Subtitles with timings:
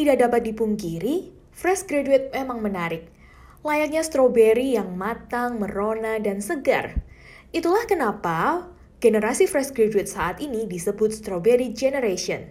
[0.00, 3.12] Tidak dapat dipungkiri, fresh graduate memang menarik.
[3.60, 7.04] Layaknya stroberi yang matang, merona, dan segar.
[7.52, 8.64] Itulah kenapa
[8.96, 12.48] generasi fresh graduate saat ini disebut strawberry generation.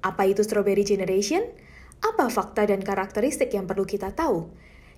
[0.00, 1.44] Apa itu strawberry generation?
[2.00, 4.48] Apa fakta dan karakteristik yang perlu kita tahu?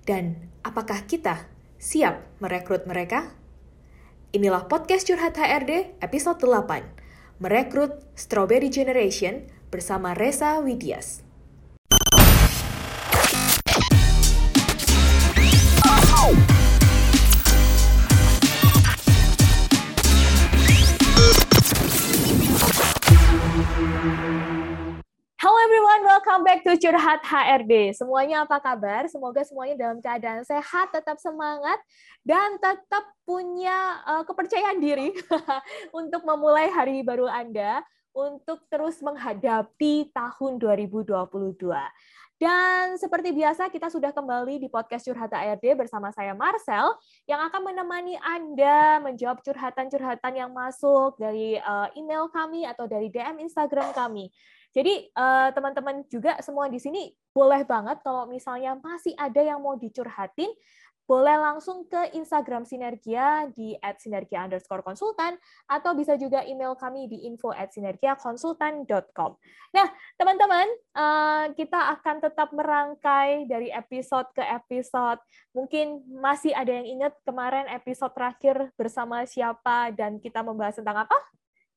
[0.07, 1.43] Dan apakah kita
[1.75, 3.35] siap merekrut mereka?
[4.31, 11.24] Inilah podcast Curhat HRD episode 8, Merekrut Strawberry Generation bersama Reza Widias.
[26.25, 27.93] Welcome back to Curhat HRD.
[27.93, 29.05] Semuanya apa kabar?
[29.05, 31.77] Semoga semuanya dalam keadaan sehat, tetap semangat,
[32.25, 35.13] dan tetap punya uh, kepercayaan diri
[36.01, 41.13] untuk memulai hari baru Anda, untuk terus menghadapi tahun 2022.
[42.41, 46.97] Dan seperti biasa kita sudah kembali di podcast Curhat HRD bersama saya Marcel
[47.29, 53.45] yang akan menemani Anda menjawab curhatan-curhatan yang masuk dari uh, email kami atau dari DM
[53.45, 54.33] Instagram kami.
[54.75, 59.79] Jadi eh, teman-teman juga semua di sini boleh banget kalau misalnya masih ada yang mau
[59.79, 60.51] dicurhatin,
[61.05, 65.37] boleh langsung ke Instagram Sinergia di @sinergia underscore konsultan
[65.69, 69.31] atau bisa juga email kami di info at sinergiakonsultan.com.
[69.71, 70.65] Nah, teman-teman,
[70.97, 75.21] eh, kita akan tetap merangkai dari episode ke episode.
[75.53, 81.17] Mungkin masih ada yang ingat kemarin episode terakhir bersama siapa dan kita membahas tentang apa?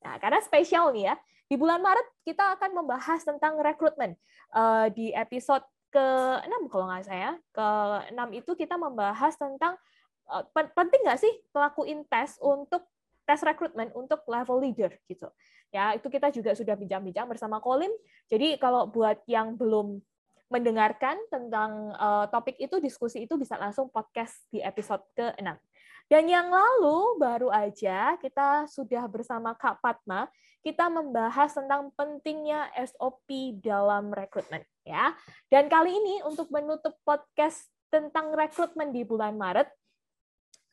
[0.08, 1.14] Nah, karena spesial nih ya,
[1.48, 4.14] di bulan Maret kita akan membahas tentang rekrutmen.
[4.52, 9.80] Uh, di episode ke-6 kalau nggak saya, ke-6 itu kita membahas tentang
[10.28, 12.84] uh, penting nggak sih ngelakuin tes untuk
[13.24, 15.28] tes rekrutmen untuk level leader gitu.
[15.68, 17.92] Ya, itu kita juga sudah bincang-bincang bersama Colin.
[18.28, 20.00] Jadi kalau buat yang belum
[20.48, 25.60] mendengarkan tentang uh, topik itu, diskusi itu bisa langsung podcast di episode ke-6.
[26.08, 30.24] Dan yang lalu baru aja kita sudah bersama Kak Fatma,
[30.62, 35.14] kita membahas tentang pentingnya SOP dalam rekrutmen ya.
[35.46, 39.68] Dan kali ini untuk menutup podcast tentang rekrutmen di bulan Maret,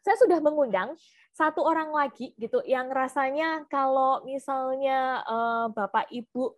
[0.06, 0.94] saya sudah mengundang
[1.34, 6.54] satu orang lagi gitu yang rasanya kalau misalnya uh, Bapak Ibu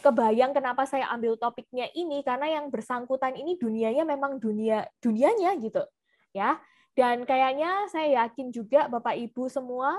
[0.00, 5.84] kebayang kenapa saya ambil topiknya ini karena yang bersangkutan ini dunianya memang dunia dunianya gitu
[6.32, 6.56] ya
[6.96, 9.94] dan kayaknya saya yakin juga Bapak Ibu semua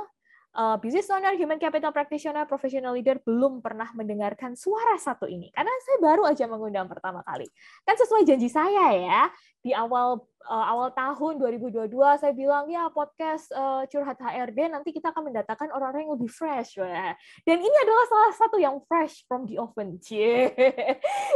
[0.55, 5.51] uh, business owner, human capital practitioner, professional leader belum pernah mendengarkan suara satu ini.
[5.51, 7.47] Karena saya baru aja mengundang pertama kali.
[7.87, 9.21] Kan sesuai janji saya ya,
[9.61, 15.13] di awal uh, awal tahun 2022 saya bilang ya podcast uh, curhat HRD nanti kita
[15.13, 16.81] akan mendatangkan orang-orang yang lebih fresh.
[16.81, 17.13] Wah.
[17.45, 19.97] Dan ini adalah salah satu yang fresh from the oven.
[20.03, 20.49] Cie.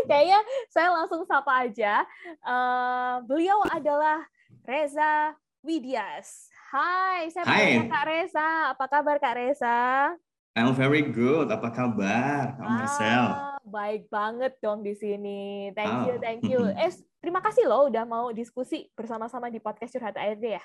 [0.09, 0.39] Kayaknya
[0.73, 2.03] saya langsung sapa aja.
[2.41, 4.25] Uh, beliau adalah
[4.65, 6.54] Reza Widias.
[6.65, 7.85] Hai, saya Hai.
[7.85, 8.73] Kak Reza.
[8.73, 10.09] Apa kabar Kak Reza?
[10.57, 11.53] I'm very good.
[11.53, 13.25] Apa kabar, Kak ah, Marcel?
[13.69, 15.69] Baik banget dong di sini.
[15.77, 16.65] Thank you, thank you.
[16.81, 16.89] Eh,
[17.21, 20.63] terima kasih loh udah mau diskusi bersama-sama di podcast Curhat ARD ya.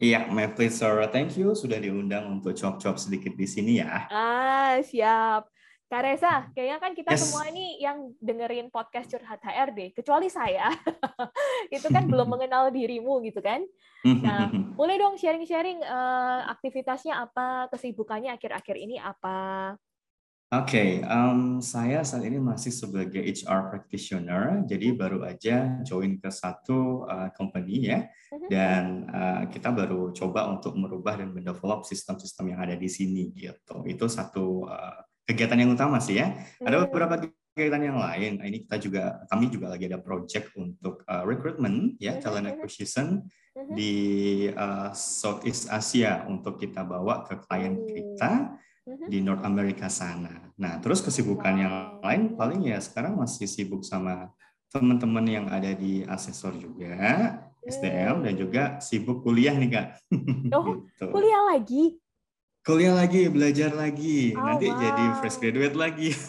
[0.00, 1.04] Iya, my pleasure.
[1.12, 4.08] Thank you sudah diundang untuk cop-cop sedikit di sini ya.
[4.08, 5.52] Ah, siap.
[5.90, 7.26] Kak Reza, kayaknya kan kita yes.
[7.26, 10.70] semua ini yang dengerin podcast Curhat HRD, kecuali saya,
[11.74, 13.66] itu kan belum mengenal dirimu gitu kan.
[14.06, 19.74] Nah, boleh dong sharing-sharing uh, aktivitasnya apa, kesibukannya akhir-akhir ini apa?
[20.54, 26.30] Oke, okay, um, saya saat ini masih sebagai HR practitioner, jadi baru aja join ke
[26.30, 28.46] satu uh, company ya, mm-hmm.
[28.46, 33.82] dan uh, kita baru coba untuk merubah dan mendevelop sistem-sistem yang ada di sini gitu.
[33.86, 36.34] Itu satu uh, kegiatan yang utama sih ya.
[36.58, 36.84] Ada hmm.
[36.90, 37.14] beberapa
[37.54, 38.42] kegiatan yang lain.
[38.42, 42.46] Nah, ini kita juga kami juga lagi ada project untuk uh, recruitment ya hmm, talent
[42.50, 43.06] hmm, acquisition
[43.74, 43.94] di
[44.50, 48.58] uh, Southeast Asia untuk kita bawa ke klien kita
[49.06, 50.50] di North America sana.
[50.58, 54.34] Nah, terus kesibukan yang lain paling ya sekarang masih sibuk sama
[54.70, 59.88] teman-teman yang ada di asesor juga, SDM dan juga sibuk kuliah nih Kak.
[60.54, 61.06] Oh, gitu.
[61.12, 61.98] kuliah lagi?
[62.60, 64.76] Kuliah lagi, belajar lagi, oh, nanti wow.
[64.76, 66.10] jadi fresh graduate lagi.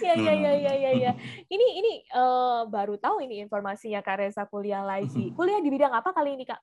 [0.00, 1.12] ya, ya, ya, ya, ya, ya.
[1.46, 5.30] Ini ini uh, baru tahu ini informasinya Kak Reza kuliah lagi.
[5.36, 6.60] Kuliah di bidang apa kali ini Kak?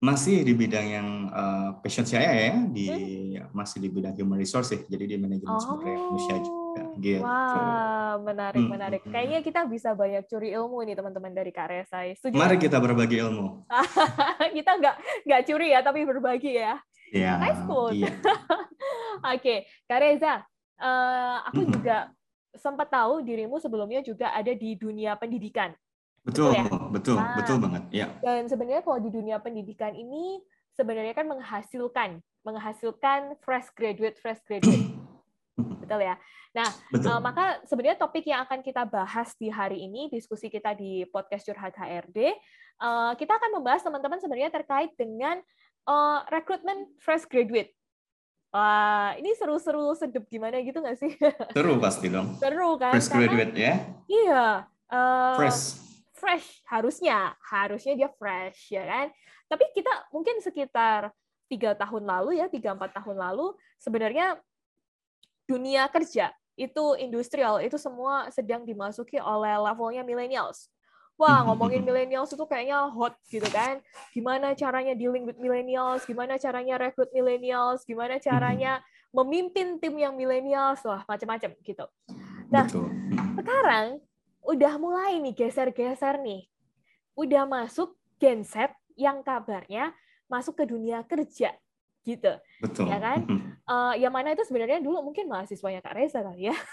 [0.00, 3.52] Masih di bidang yang uh, passion saya ya, di hmm?
[3.52, 5.60] masih di bidang human resource jadi di manajemen oh.
[5.60, 6.82] sumber daya manusia juga.
[6.96, 7.20] Gitu.
[7.20, 8.72] Wah, menarik, hmm.
[8.72, 9.02] menarik.
[9.04, 12.00] Kayaknya kita bisa banyak curi ilmu nih teman-teman dari Kak Reza.
[12.16, 12.32] Setuju?
[12.32, 13.68] Mari kita berbagi ilmu.
[14.56, 14.96] kita nggak
[15.28, 16.80] nggak curi ya, tapi berbagi ya.
[17.10, 17.98] Yeah, nice quote.
[17.98, 18.14] Yeah.
[19.20, 19.58] Oke, okay.
[19.90, 20.40] Kak Reza,
[20.80, 22.08] uh, aku juga
[22.54, 25.74] sempat tahu dirimu sebelumnya juga ada di dunia pendidikan.
[26.22, 26.90] Betul, betul, ya?
[26.92, 27.82] betul, nah, betul banget.
[27.90, 28.06] Ya.
[28.20, 30.40] Dan sebenarnya kalau di dunia pendidikan ini
[30.76, 34.96] sebenarnya kan menghasilkan menghasilkan fresh graduate, fresh graduate.
[35.60, 36.16] Betul ya.
[36.50, 37.10] Nah, Betul.
[37.14, 41.46] Uh, maka sebenarnya topik yang akan kita bahas di hari ini, diskusi kita di podcast
[41.46, 42.32] Curhat HRD,
[42.80, 45.38] uh, kita akan membahas teman-teman sebenarnya terkait dengan
[45.86, 47.72] uh, rekrutmen fresh graduate.
[48.50, 51.14] Wah, ini seru-seru sedep gimana gitu nggak sih?
[51.54, 52.34] Seru pasti dong.
[52.42, 52.90] Seru kan?
[52.98, 53.74] Fresh graduate ya?
[54.10, 54.46] Iya.
[54.90, 55.78] Uh, fresh.
[56.18, 59.06] Fresh harusnya, harusnya dia fresh ya kan.
[59.46, 61.14] Tapi kita mungkin sekitar
[61.46, 64.36] tiga tahun lalu ya, tiga empat tahun lalu sebenarnya
[65.46, 70.68] dunia kerja itu industrial itu semua sedang dimasuki oleh levelnya millennials.
[71.20, 73.84] Wah, ngomongin millennials itu kayaknya hot gitu kan.
[74.16, 78.80] Gimana caranya dealing with millennials, gimana caranya rekrut millennials, gimana caranya
[79.12, 81.84] memimpin tim yang millennials, wah macam-macam gitu.
[82.48, 82.64] Nah,
[83.36, 84.00] sekarang
[84.48, 86.48] udah mulai nih geser-geser nih.
[87.12, 89.92] Udah masuk Gen Z yang kabarnya
[90.30, 91.52] masuk ke dunia kerja
[92.06, 92.32] gitu.
[92.64, 92.88] Betul.
[92.88, 93.20] ya kan
[93.70, 96.56] uh, yang mana itu sebenarnya dulu mungkin mahasiswanya kak Reza kali ya.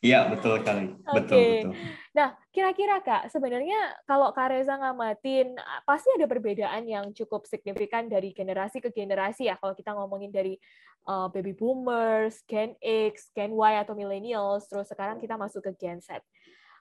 [0.00, 1.52] Iya betul kali betul okay.
[1.64, 1.72] betul.
[2.16, 5.56] Nah kira-kira kak sebenarnya kalau kak Reza ngamatin
[5.88, 9.56] pasti ada perbedaan yang cukup signifikan dari generasi ke generasi ya.
[9.56, 10.60] Kalau kita ngomongin dari
[11.08, 16.04] uh, baby boomers Gen X Gen Y atau millennials terus sekarang kita masuk ke Gen
[16.04, 16.20] Z.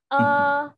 [0.09, 0.73] Uh,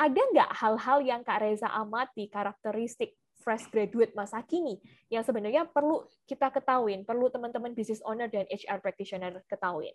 [0.00, 4.78] ada nggak hal-hal yang Kak Reza amati karakteristik fresh graduate masa kini
[5.10, 9.92] yang sebenarnya perlu kita ketahuin, perlu teman-teman business owner dan HR practitioner ketahuin.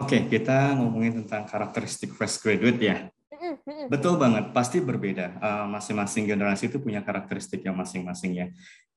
[0.00, 2.96] Oke, kita ngomongin tentang karakteristik fresh graduate ya.
[3.88, 5.26] Betul banget, pasti berbeda.
[5.40, 8.46] Eh, masing-masing generasi itu punya karakteristik yang masing-masing ya.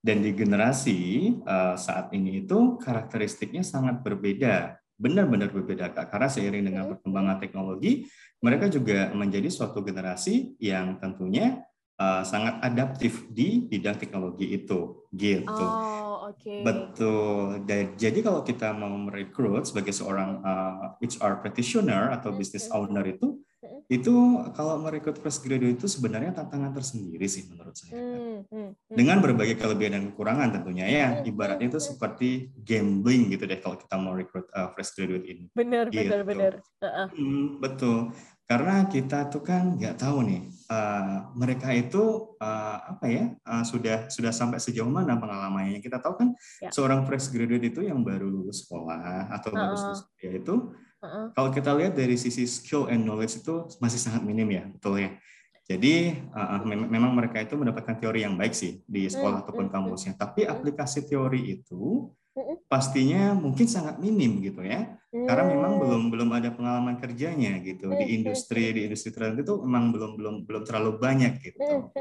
[0.03, 6.11] Dan di generasi uh, saat ini itu karakteristiknya sangat berbeda, benar-benar berbeda kak.
[6.11, 8.11] Karena seiring dengan perkembangan teknologi,
[8.43, 11.63] mereka juga menjadi suatu generasi yang tentunya
[11.99, 15.65] uh, sangat adaptif di bidang teknologi itu gitu.
[15.65, 16.41] Oh, oke.
[16.41, 16.61] Okay.
[16.65, 17.61] Betul.
[17.69, 22.39] Dan jadi kalau kita mau merekrut sebagai seorang uh, eh, HR practitioner atau mm-hmm.
[22.41, 23.93] business owner itu mm-hmm.
[23.93, 24.13] itu
[24.57, 27.93] kalau merekrut fresh graduate itu sebenarnya tantangan tersendiri sih menurut saya.
[27.93, 28.67] Mm-hmm.
[28.89, 31.07] Dengan berbagai kelebihan dan kekurangan tentunya ya.
[31.21, 35.45] Ibaratnya itu seperti gambling gitu deh kalau kita mau rekrut uh, fresh graduate ini.
[35.53, 36.09] Benar, gitu.
[36.09, 36.53] benar, benar.
[36.81, 37.07] Uh-uh.
[37.13, 38.09] Hmm, betul.
[38.43, 44.11] Karena kita tuh kan nggak tahu nih uh, mereka itu uh, apa ya uh, sudah
[44.11, 45.79] sudah sampai sejauh mana pengalamannya.
[45.79, 46.29] Kita tahu kan
[46.59, 46.69] ya.
[46.69, 49.61] seorang fresh graduate itu yang baru lulus sekolah atau uh -uh.
[49.63, 51.25] baru lulus kuliah itu uh -uh.
[51.31, 55.15] kalau kita lihat dari sisi skill and knowledge itu masih sangat minim ya, betul ya.
[55.63, 59.65] Jadi uh, mem memang mereka itu mendapatkan teori yang baik sih di sekolah hmm, ataupun
[59.65, 59.87] hmm, hmm.
[59.87, 62.11] kampusnya, tapi aplikasi teori itu
[62.67, 67.93] pastinya mungkin sangat minim gitu ya karena memang belum belum ada pengalaman kerjanya gitu.
[67.93, 71.93] Di industri di industri tertentu itu memang belum belum belum terlalu banyak gitu.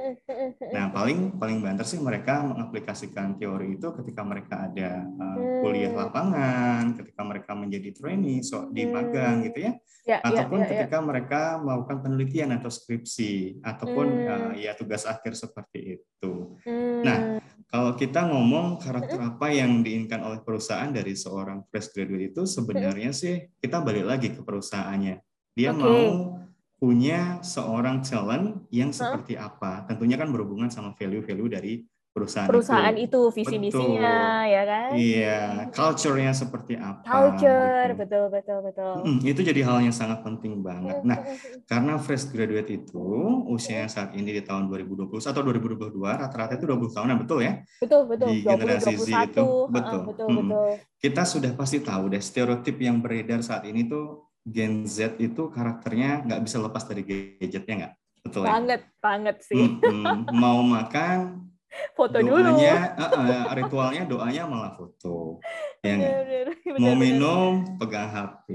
[0.73, 6.97] Nah paling paling banter sih mereka mengaplikasikan teori itu ketika mereka ada uh, kuliah lapangan
[6.97, 9.73] ketika mereka menjadi trainee so, di magang gitu ya,
[10.08, 15.05] ya, ya ataupun ya, ya, ketika mereka melakukan penelitian atau skripsi ataupun uh, ya tugas
[15.05, 16.56] akhir seperti itu.
[17.05, 22.44] Nah kalau kita ngomong karakter apa yang diinginkan oleh perusahaan dari seorang fresh graduate itu
[22.44, 25.16] sebenarnya sih kita balik lagi ke perusahaannya.
[25.56, 25.80] Dia okay.
[25.80, 26.36] mau
[26.76, 29.88] punya seorang talent yang seperti apa.
[29.88, 31.81] Tentunya kan berhubungan sama value-value dari
[32.12, 34.90] perusahaan, perusahaan itu, itu visi misinya ya kan?
[34.92, 35.40] Iya
[35.72, 38.00] culture-nya seperti apa culture gitu.
[38.04, 38.94] betul betul betul.
[39.00, 41.00] Hmm, itu jadi hal yang sangat penting banget.
[41.08, 41.24] Nah
[41.72, 43.08] karena fresh graduate itu
[43.48, 47.64] usianya saat ini di tahun 2020 atau 2022 rata-rata itu 20 tahunan betul ya?
[47.81, 48.28] Betul betul.
[48.28, 50.36] Di 20, generasi 20, Z itu betul uh, betul, hmm.
[50.44, 50.70] betul.
[51.00, 56.28] Kita sudah pasti tahu deh stereotip yang beredar saat ini tuh Gen Z itu karakternya
[56.28, 57.94] nggak bisa lepas dari gadgetnya nggak?
[58.22, 59.00] Betul banget ya?
[59.00, 59.56] banget sih.
[59.56, 60.36] Hmm, hmm.
[60.36, 61.52] mau makan
[61.96, 63.00] foto doanya, dulu.
[63.00, 65.41] Uh, uh, ritualnya doanya malah foto.
[65.82, 67.02] Ya bener, bener, mau bener.
[67.02, 67.50] minum
[67.81, 68.46] pegang HP.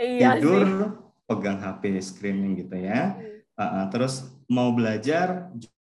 [0.00, 0.90] Iya Tidur sih.
[1.28, 3.16] pegang HP screening gitu ya.
[3.54, 5.52] Uh, uh, terus mau belajar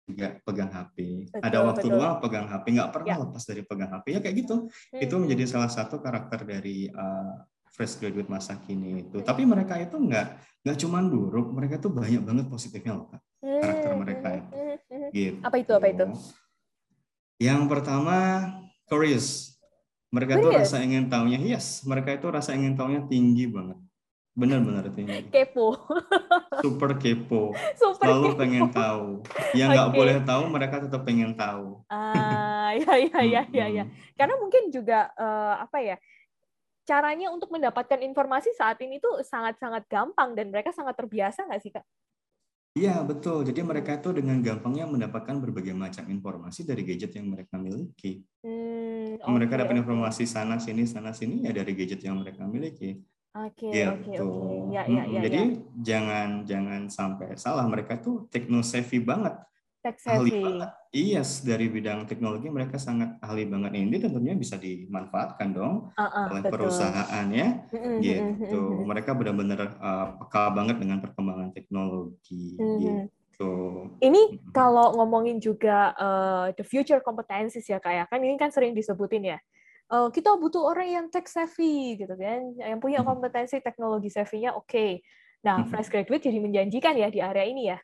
[0.09, 0.97] juga pegang HP.
[1.29, 1.97] Betul, Ada waktu betul.
[2.01, 3.21] luang pegang HP, nggak pernah ya.
[3.21, 4.55] lepas dari pegang HP ya kayak gitu.
[4.65, 4.99] Hmm.
[5.03, 9.21] Itu menjadi salah satu karakter dari uh, fresh graduate masa kini itu.
[9.21, 9.27] Hmm.
[9.27, 10.27] Tapi mereka itu nggak
[10.65, 13.21] nggak cuma buruk, mereka tuh banyak banget positifnya loh kak.
[13.39, 14.53] Karakter hmm, mereka itu.
[15.13, 15.39] Gitu.
[15.45, 15.71] Apa itu?
[15.71, 16.05] Apa itu?
[17.39, 18.17] Yang pertama,
[18.85, 19.55] curious.
[20.11, 23.77] Mereka tuh rasa ingin tahunya, yes, mereka itu rasa ingin tahunya tinggi banget.
[24.35, 25.31] Benar-benar tinggi.
[25.31, 25.79] Kepo.
[26.63, 27.55] Super kepo.
[27.79, 28.39] Super Selalu kepo.
[28.43, 29.07] pengen tahu.
[29.55, 29.97] Yang nggak okay.
[29.97, 31.79] boleh tahu, mereka tetap pengen tahu.
[31.87, 33.83] Ah, ya, ya, ya, ya, ya.
[34.19, 35.97] Karena mungkin juga uh, apa ya?
[36.89, 41.69] caranya untuk mendapatkan informasi saat ini tuh sangat-sangat gampang dan mereka sangat terbiasa nggak sih
[41.69, 41.85] kak?
[42.77, 43.41] Iya betul.
[43.49, 48.21] Jadi mereka itu dengan gampangnya mendapatkan berbagai macam informasi dari gadget yang mereka miliki.
[48.45, 49.81] Hmm, okay, mereka dapat okay.
[49.81, 53.01] informasi sana sini sana sini ya dari gadget yang mereka miliki.
[53.29, 54.25] Oke, okay, oke, gitu.
[54.25, 54.73] oke.
[54.73, 55.45] Ya, ya, ya, Jadi ya.
[55.81, 57.65] jangan jangan sampai salah.
[57.65, 59.33] Mereka tuh techno savvy banget.
[59.89, 60.45] Tech savvy.
[60.93, 63.73] Yes, dari bidang teknologi mereka sangat ahli banget.
[63.73, 66.53] Ini tentunya bisa dimanfaatkan dong uh, uh, oleh betul.
[66.53, 67.47] perusahaan ya.
[67.73, 68.61] Mm-hmm, gitu.
[68.61, 68.85] Mm-hmm.
[68.85, 72.53] Mereka benar-benar uh, peka banget dengan perkembangan teknologi.
[72.61, 72.79] Mm-hmm.
[73.09, 73.51] Gitu.
[74.05, 74.21] Ini
[74.53, 78.11] kalau ngomongin juga uh, the future competencies ya kayak ya.
[78.11, 79.39] kan ini kan sering disebutin ya
[79.89, 83.09] uh, kita butuh orang yang tech savvy gitu kan, yang punya hmm.
[83.09, 84.69] kompetensi teknologi savvy-nya oke.
[84.69, 85.01] Okay.
[85.39, 85.69] Nah, hmm.
[85.71, 87.77] fresh graduate jadi menjanjikan ya di area ini ya.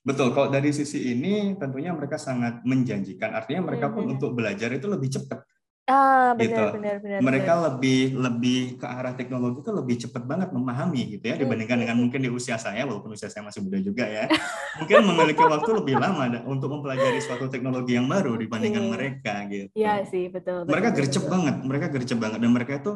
[0.00, 3.36] Betul, kalau dari sisi ini tentunya mereka sangat menjanjikan.
[3.36, 4.14] Artinya mereka pun hmm.
[4.16, 5.44] untuk belajar itu lebih cepat.
[5.90, 6.64] Ah, benar, gitu.
[6.78, 7.18] benar, benar.
[7.18, 7.64] Mereka benar.
[7.66, 12.22] lebih lebih ke arah teknologi itu lebih cepat banget memahami gitu ya dibandingkan dengan mungkin
[12.22, 14.30] di usia saya walaupun usia saya masih muda juga ya.
[14.78, 19.66] mungkin memiliki waktu lebih lama untuk mempelajari suatu teknologi yang baru dibandingkan mereka gitu.
[19.74, 20.62] Iya sih, betul.
[20.62, 22.92] betul mereka gercep banget, mereka gercep banget dan mereka itu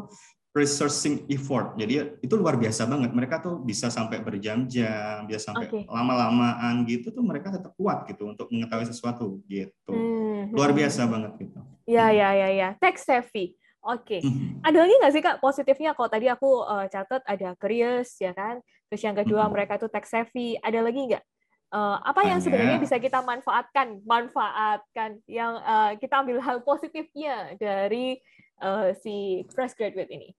[0.55, 1.75] researching effort.
[1.75, 3.11] Jadi itu luar biasa banget.
[3.11, 5.83] Mereka tuh bisa sampai berjam-jam, bisa sampai okay.
[5.91, 9.91] lama-lamaan gitu tuh mereka tetap kuat gitu untuk mengetahui sesuatu gitu.
[9.91, 10.55] Hmm.
[10.55, 11.59] Luar biasa banget gitu.
[11.91, 12.69] Ya ya ya ya.
[12.79, 13.59] Tech savvy.
[13.83, 14.19] Oke.
[14.19, 14.21] Okay.
[14.23, 14.63] Hmm.
[14.63, 15.91] Ada lagi nggak sih kak positifnya?
[15.99, 18.63] Kalau tadi aku uh, catat ada curious ya kan.
[18.87, 19.53] Terus yang kedua hmm.
[19.59, 20.55] mereka tuh tech savvy.
[20.63, 21.25] Ada lagi nggak?
[21.75, 28.23] Uh, apa yang sebenarnya bisa kita manfaatkan, manfaatkan yang uh, kita ambil hal positifnya dari
[28.63, 30.31] uh, si fresh graduate ini?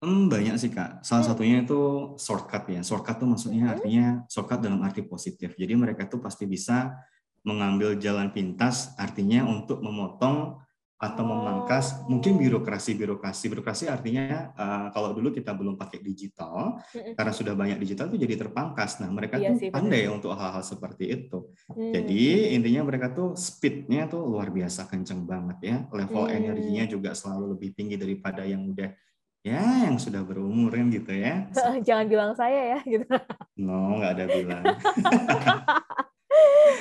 [0.00, 1.04] Hmm, banyak sih kak.
[1.04, 2.80] Salah satunya itu shortcut ya.
[2.80, 3.72] Shortcut itu maksudnya hmm.
[3.76, 5.52] artinya shortcut dalam arti positif.
[5.60, 6.96] Jadi mereka tuh pasti bisa
[7.44, 10.60] mengambil jalan pintas, artinya untuk memotong
[11.00, 12.12] atau memangkas oh.
[12.12, 17.54] mungkin birokrasi birokrasi birokrasi artinya uh, kalau dulu kita belum pakai digital hmm karena sudah
[17.56, 20.16] banyak digital itu jadi terpangkas nah mereka iya tuh sih, pandai betul.
[20.20, 21.38] untuk hal-hal seperti itu
[21.72, 21.92] hmm.
[21.96, 22.22] jadi
[22.54, 26.36] intinya mereka tuh speednya tuh luar biasa kenceng banget ya level hmm.
[26.36, 28.92] energinya juga selalu lebih tinggi daripada yang udah
[29.40, 31.48] ya yang sudah berumur kan gitu ya.
[31.86, 33.08] Jangan bilang saya ya gitu.
[33.56, 34.64] No, nggak ada bilang.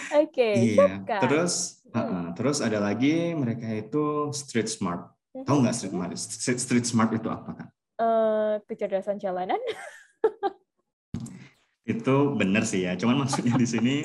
[0.10, 0.34] Oke.
[0.34, 1.06] Okay, iya.
[1.22, 1.98] Terus, hmm.
[1.98, 5.10] uh, terus ada lagi mereka itu street smart.
[5.32, 5.46] Hmm.
[5.46, 6.12] Tahu nggak street smart?
[6.18, 7.68] Street, street smart itu apa kan?
[8.00, 9.60] Uh, kecerdasan jalanan.
[11.90, 12.94] itu benar sih ya.
[12.94, 13.96] Cuman maksudnya di sini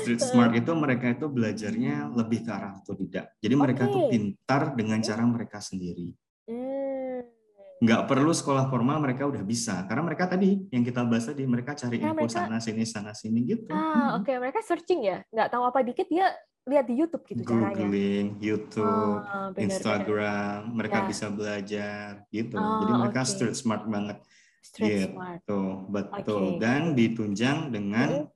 [0.00, 3.36] street smart itu mereka itu belajarnya lebih ke arah otodidak.
[3.44, 3.92] Jadi mereka okay.
[3.92, 6.16] tuh pintar dengan cara mereka sendiri.
[7.76, 11.76] Nggak perlu sekolah formal mereka udah bisa karena mereka tadi yang kita bahas tadi mereka
[11.76, 14.08] cari info mereka, sana sini sana sini gitu ah hmm.
[14.20, 14.36] oke okay.
[14.40, 16.32] mereka searching ya nggak tahu apa dikit dia
[16.66, 20.74] lihat di YouTube gitu Googling, caranya Googling YouTube oh, bener, Instagram bener.
[20.74, 21.06] mereka ya.
[21.06, 23.30] bisa belajar gitu oh, jadi mereka okay.
[23.30, 24.18] street smart banget
[24.64, 25.40] street gitu smart.
[25.92, 26.60] betul okay.
[26.64, 28.34] dan ditunjang dengan hmm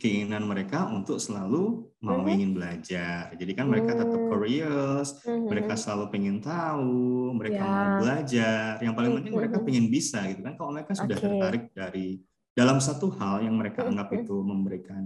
[0.00, 2.34] keinginan mereka untuk selalu mau mm-hmm.
[2.34, 3.34] ingin belajar.
[3.36, 4.32] Jadi kan mereka tetap mm-hmm.
[4.32, 5.48] curious, mm-hmm.
[5.50, 7.68] mereka selalu pengen tahu, mereka yeah.
[7.68, 8.68] mau belajar.
[8.80, 9.40] Yang paling penting mm-hmm.
[9.52, 10.54] mereka pengen bisa gitu kan.
[10.56, 11.24] Kalau mereka sudah okay.
[11.26, 12.06] tertarik dari
[12.56, 13.90] dalam satu hal yang mereka mm-hmm.
[13.92, 15.02] anggap itu memberikan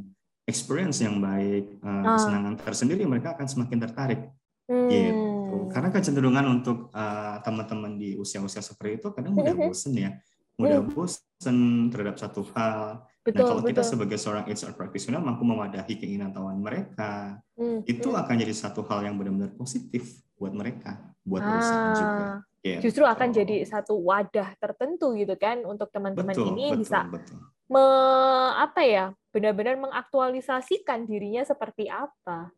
[0.47, 4.21] experience yang baik, uh, kesenangan tersendiri, mereka akan semakin tertarik.
[4.67, 4.89] Mm.
[4.91, 5.57] Gitu.
[5.71, 9.71] Karena kecenderungan untuk uh, teman-teman di usia-usia seperti itu kadang mudah mm-hmm.
[9.71, 10.11] bosen ya,
[10.59, 10.89] mudah mm.
[10.93, 11.59] bosen
[11.95, 13.71] terhadap satu hal Betul, nah, kalau betul.
[13.71, 18.19] kita sebagai seorang HR practitioner mampu mewadahi keinginan tahuan mereka, hmm, itu hmm.
[18.19, 22.25] akan jadi satu hal yang benar-benar positif buat mereka, buat ah, perusahaan juga.
[22.67, 22.81] Yeah.
[22.83, 27.39] Justru akan jadi satu wadah tertentu gitu kan untuk teman-teman ini betul, bisa betul.
[27.71, 27.85] Me,
[28.59, 32.51] apa ya benar-benar mengaktualisasikan dirinya seperti apa.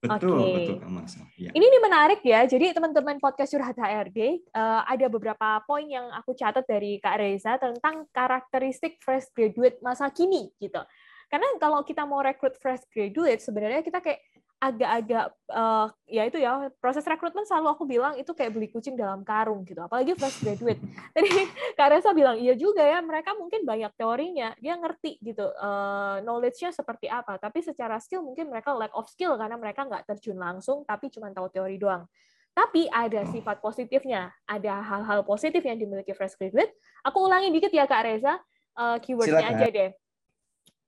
[0.00, 0.54] Betul, okay.
[0.56, 0.90] betul Kak
[1.36, 1.50] Ya.
[1.52, 2.40] Ini nih menarik ya.
[2.48, 7.20] Jadi teman-teman podcast Curhat HRD uh, eh, ada beberapa poin yang aku catat dari Kak
[7.20, 10.80] Reza tentang karakteristik fresh graduate masa kini gitu.
[11.28, 14.24] Karena kalau kita mau rekrut fresh graduate sebenarnya kita kayak
[14.60, 19.24] agak-agak uh, ya itu ya proses rekrutmen selalu aku bilang itu kayak beli kucing dalam
[19.24, 20.76] karung gitu apalagi fresh graduate.
[21.16, 26.20] Tadi Kak Reza bilang iya juga ya mereka mungkin banyak teorinya dia ngerti gitu uh,
[26.20, 30.36] knowledge-nya seperti apa tapi secara skill mungkin mereka lack of skill karena mereka nggak terjun
[30.36, 32.04] langsung tapi cuma tahu teori doang.
[32.52, 36.76] Tapi ada sifat positifnya ada hal-hal positif yang dimiliki fresh graduate.
[37.00, 38.36] Aku ulangi dikit ya Kak Reza
[38.76, 39.90] uh, keywordnya aja deh.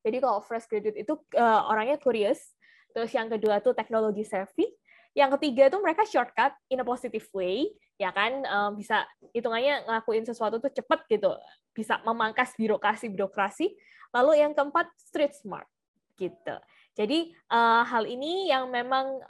[0.05, 2.52] Jadi kalau fresh graduate itu uh, orangnya curious
[2.93, 4.69] Terus yang kedua tuh teknologi savvy.
[5.13, 7.69] Yang ketiga tuh mereka shortcut in a positive way,
[8.01, 9.05] ya kan bisa
[9.37, 11.37] hitungannya ngelakuin sesuatu tuh cepet gitu,
[11.77, 13.77] bisa memangkas birokrasi-birokrasi.
[14.17, 15.69] Lalu yang keempat street smart
[16.17, 16.57] gitu.
[16.97, 19.21] Jadi uh, hal ini yang memang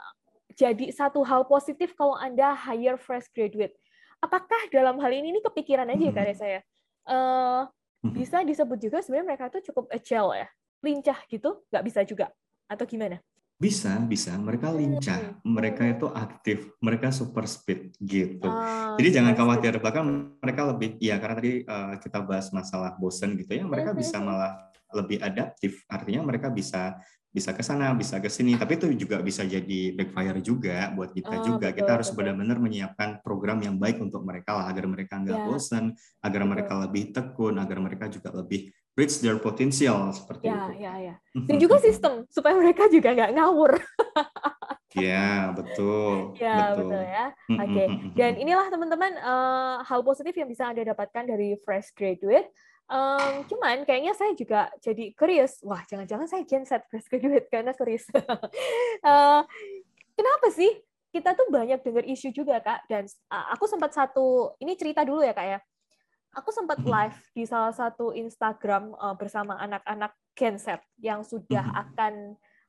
[0.55, 3.75] jadi satu hal positif kalau Anda hire fresh graduate.
[4.23, 6.59] apakah dalam hal ini ini kepikiran aja ya karya saya
[7.11, 7.67] uh,
[8.07, 10.47] bisa disebut juga sebenarnya mereka tuh cukup agile ya
[10.79, 12.31] lincah gitu nggak bisa juga
[12.71, 13.19] atau gimana
[13.63, 14.35] bisa, bisa.
[14.35, 18.51] Mereka lincah, mereka itu aktif, mereka super speed gitu.
[18.51, 20.03] Oh, Jadi jangan khawatir, bahkan
[20.43, 24.67] mereka lebih, ya karena tadi uh, kita bahas masalah bosen gitu ya, mereka bisa malah
[24.91, 25.87] lebih adaptif.
[25.87, 26.99] Artinya mereka bisa
[27.33, 31.41] bisa ke sana, bisa ke sini, tapi itu juga bisa jadi backfire juga buat kita
[31.41, 31.73] oh, juga.
[31.73, 35.47] Betul, kita harus benar-benar menyiapkan program yang baik untuk mereka lah, agar mereka nggak yeah.
[35.49, 36.51] bosan, agar betul.
[36.53, 40.81] mereka lebih tekun, agar mereka juga lebih reach their potential seperti ya, itu.
[40.81, 41.15] Ya, ya.
[41.33, 43.73] Dan juga sistem supaya mereka juga nggak ngawur.
[44.93, 46.37] Ya, betul.
[46.37, 47.25] Ya, betul, betul ya.
[47.33, 47.65] Oke.
[47.65, 47.87] Okay.
[48.13, 52.53] Dan inilah teman-teman uh, hal positif yang bisa Anda dapatkan dari fresh graduate
[52.91, 55.63] Um, cuman kayaknya saya juga jadi curious.
[55.63, 58.05] Wah, jangan-jangan saya Gen Z fresh graduate karena curious.
[58.11, 59.41] uh,
[60.17, 60.69] kenapa sih
[61.13, 62.85] kita tuh banyak dengar isu juga kak?
[62.91, 65.59] Dan uh, aku sempat satu ini cerita dulu ya kak ya.
[66.33, 66.93] Aku sempat mm-hmm.
[66.93, 71.83] live di salah satu Instagram uh, bersama anak-anak Gen Z yang sudah mm-hmm.
[71.87, 72.13] akan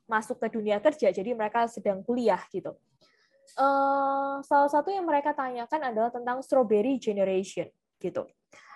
[0.04, 1.09] masuk ke dunia kerja.
[1.09, 2.76] Jadi mereka sedang kuliah gitu.
[3.56, 7.68] Uh, salah satu yang mereka tanyakan adalah tentang strawberry generation
[8.00, 8.25] gitu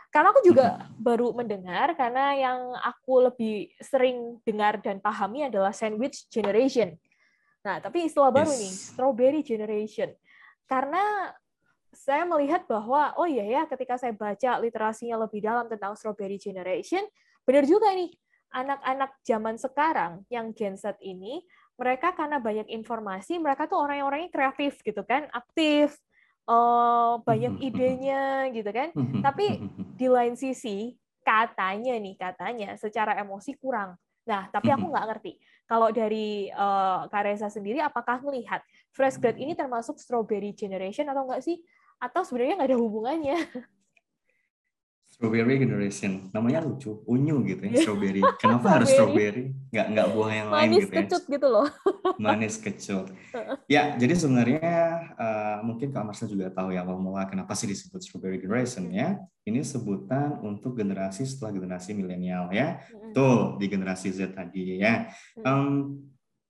[0.09, 6.25] karena aku juga baru mendengar, karena yang aku lebih sering dengar dan pahami adalah sandwich
[6.33, 6.97] generation.
[7.61, 8.61] Nah, tapi istilah baru yes.
[8.61, 10.09] nih, strawberry generation.
[10.65, 11.29] Karena
[11.93, 17.05] saya melihat bahwa, oh iya ya, ketika saya baca literasinya lebih dalam tentang strawberry generation,
[17.45, 18.13] benar juga nih,
[18.53, 21.45] anak-anak zaman sekarang yang Gen Z ini,
[21.79, 25.95] mereka karena banyak informasi, mereka tuh orang-orangnya kreatif gitu kan, aktif,
[26.49, 28.91] oh, banyak idenya gitu kan.
[29.23, 29.63] Tapi
[29.95, 33.95] di lain sisi katanya nih katanya secara emosi kurang.
[34.29, 35.33] Nah, tapi aku nggak ngerti.
[35.65, 38.61] Kalau dari uh, Karesa sendiri, apakah melihat
[38.93, 41.61] fresh grad ini termasuk strawberry generation atau enggak sih?
[41.99, 43.39] Atau sebenarnya nggak ada hubungannya?
[45.19, 48.23] Strawberry Generation, namanya lucu, unyu gitu ya, strawberry.
[48.39, 49.51] Kenapa harus strawberry?
[49.75, 50.79] Nggak nggak buah yang lain gitu ya?
[50.79, 51.69] Manis kecut gitu loh.
[52.23, 53.07] Manis kecut.
[53.67, 54.71] Ya, jadi sebenarnya
[55.19, 59.19] uh, mungkin Kak Marsha juga tahu ya bahwa kenapa sih disebut Strawberry Generation ya.
[59.43, 62.79] Ini sebutan untuk generasi setelah generasi milenial ya.
[63.11, 65.11] Tuh di generasi Z tadi ya.
[65.43, 65.99] Um,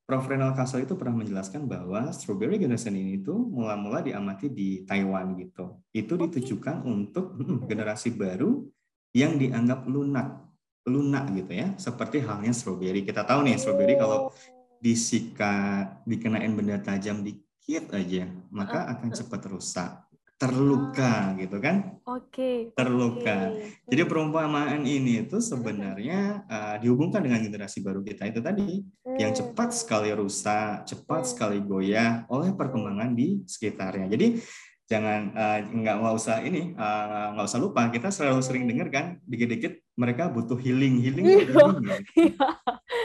[0.09, 0.25] Prof.
[0.25, 5.85] Renal Kasel itu pernah menjelaskan bahwa strawberry generation ini itu mula-mula diamati di Taiwan gitu.
[5.93, 7.37] Itu ditujukan untuk
[7.69, 8.65] generasi baru
[9.13, 10.49] yang dianggap lunak,
[10.89, 13.05] lunak gitu ya, seperti halnya strawberry.
[13.05, 14.57] Kita tahu nih strawberry kalau oh.
[14.81, 20.08] disikat, dikenain benda tajam dikit aja, maka akan cepat rusak
[20.39, 21.99] terluka gitu kan?
[22.07, 22.31] Oke.
[22.31, 22.57] Okay.
[22.79, 23.51] Terluka.
[23.51, 23.75] Okay.
[23.91, 29.19] Jadi perumpamaan ini itu sebenarnya uh, dihubungkan dengan generasi baru kita itu tadi hmm.
[29.19, 31.31] yang cepat sekali rusak, cepat hmm.
[31.35, 34.07] sekali goyah oleh perkembangan di sekitarnya.
[34.07, 34.39] Jadi
[34.89, 39.21] jangan uh, nggak nggak usah ini uh, nggak usah lupa kita selalu sering dengar kan
[39.29, 41.45] dikit-dikit mereka butuh healing healing iya.
[42.17, 42.47] Iya.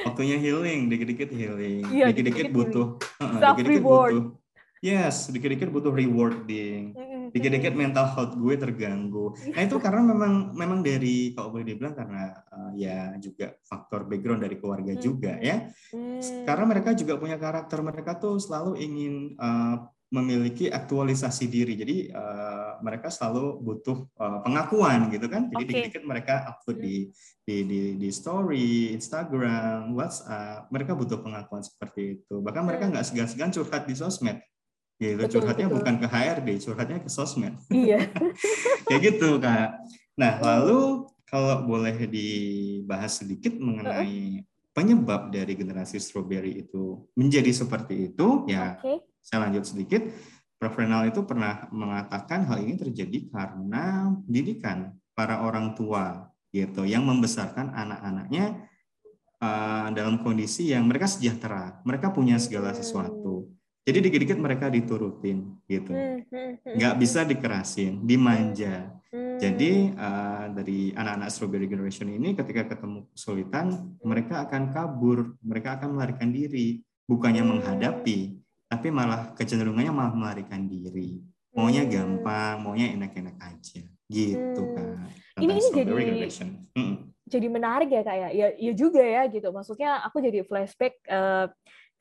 [0.07, 4.31] waktunya healing dikit-dikit healing iya, dikit-dikit butuh dikit-dikit butuh
[4.79, 6.95] yes dikit-dikit butuh rewarding
[7.33, 9.33] dikit-dikit mental health gue terganggu.
[9.57, 14.45] Nah itu karena memang memang dari kalau boleh dibilang karena uh, ya juga faktor background
[14.45, 15.01] dari keluarga hmm.
[15.01, 15.65] juga ya.
[15.89, 16.21] Hmm.
[16.45, 19.81] Karena mereka juga punya karakter mereka tuh selalu ingin uh,
[20.13, 21.73] memiliki aktualisasi diri.
[21.73, 25.49] Jadi uh, mereka selalu butuh uh, pengakuan gitu kan.
[25.49, 25.69] Jadi okay.
[25.73, 27.09] dikit-dikit mereka upload di,
[27.41, 30.69] di di di story, Instagram, WhatsApp.
[30.69, 32.45] Mereka butuh pengakuan seperti itu.
[32.45, 34.37] Bahkan mereka nggak segan-segan curhat di sosmed
[35.01, 35.75] gitu betul, curhatnya betul.
[35.81, 37.55] bukan ke HRD curhatnya ke sosmed.
[37.69, 38.09] Iya.
[38.87, 39.69] Kayak gitu kak.
[40.19, 48.45] Nah lalu kalau boleh dibahas sedikit mengenai penyebab dari generasi strawberry itu menjadi seperti itu
[48.49, 49.01] ya okay.
[49.21, 50.03] saya lanjut sedikit.
[50.57, 50.79] Prof.
[50.79, 57.73] Renal itu pernah mengatakan hal ini terjadi karena didikan para orang tua gitu yang membesarkan
[57.73, 58.69] anak-anaknya
[59.43, 63.51] uh, dalam kondisi yang mereka sejahtera mereka punya segala sesuatu
[63.83, 68.91] jadi dikit-dikit mereka diturutin gitu, hmm, hmm, hmm, nggak bisa dikerasin, dimanja.
[69.13, 75.93] Jadi uh, dari anak-anak strawberry generation ini ketika ketemu kesulitan, mereka akan kabur, mereka akan
[75.93, 78.33] melarikan diri, bukannya menghadapi,
[78.65, 81.21] tapi malah kecenderungannya malah melarikan diri.
[81.53, 85.05] Maunya gampang, maunya enak-enak aja, gitu kan.
[85.37, 85.93] Ini ini jadi
[87.23, 89.53] jadi menarik ya kak ya, ya, ya juga ya gitu.
[89.53, 90.97] Maksudnya aku jadi flashback.
[91.05, 91.53] Uh,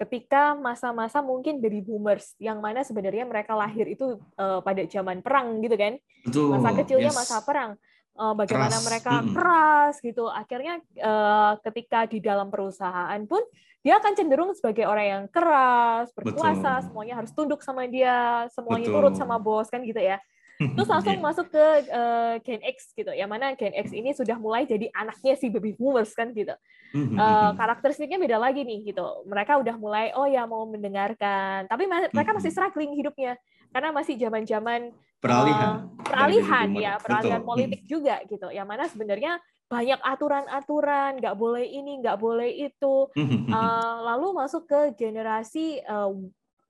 [0.03, 5.63] ketika masa-masa mungkin baby boomers yang mana sebenarnya mereka lahir itu uh, pada zaman perang
[5.63, 5.95] gitu kan
[6.27, 6.59] Betul.
[6.59, 7.19] masa kecilnya yes.
[7.19, 7.79] masa perang
[8.19, 8.87] uh, bagaimana keras.
[8.87, 9.33] mereka mm.
[9.37, 13.43] keras gitu akhirnya uh, ketika di dalam perusahaan pun
[13.83, 16.85] dia akan cenderung sebagai orang yang keras berkuasa Betul.
[16.91, 18.97] semuanya harus tunduk sama dia semuanya Betul.
[18.99, 20.19] turut sama bos kan gitu ya
[20.59, 21.25] Terus langsung yeah.
[21.25, 23.13] masuk ke uh, Gen X gitu.
[23.13, 26.55] Yang mana Gen X ini sudah mulai jadi anaknya si baby boomers kan gitu.
[26.93, 29.25] Uh, karakteristiknya beda lagi nih gitu.
[29.25, 33.41] Mereka udah mulai oh ya mau mendengarkan, tapi mereka masih struggling hidupnya
[33.73, 37.49] karena masih zaman-zaman peralihan uh, peralihan ya, peralihan Betul.
[37.49, 38.53] politik juga gitu.
[38.53, 39.33] Yang mana sebenarnya
[39.73, 43.09] banyak aturan-aturan, nggak boleh ini, nggak boleh itu.
[43.17, 46.13] Uh, lalu masuk ke generasi uh,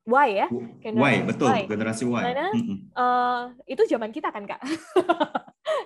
[0.02, 0.50] Y ya,
[0.82, 1.62] generasi Y betul, y.
[1.70, 2.10] generasi Y.
[2.10, 2.46] Mana
[2.98, 4.58] uh, itu zaman kita kan kak?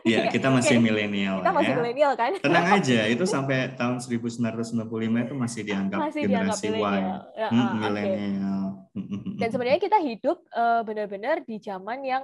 [0.06, 1.44] Iya, kita masih milenial.
[1.44, 1.76] Kita masih ya.
[1.76, 2.32] milenial kan?
[2.38, 7.02] Tenang aja, itu sampai tahun 1995 itu masih dianggap masih generasi dianggap Y.
[7.36, 8.64] Ya, hmm, milenial.
[8.96, 9.36] Okay.
[9.36, 12.22] Dan sebenarnya kita hidup uh, benar-benar di zaman yang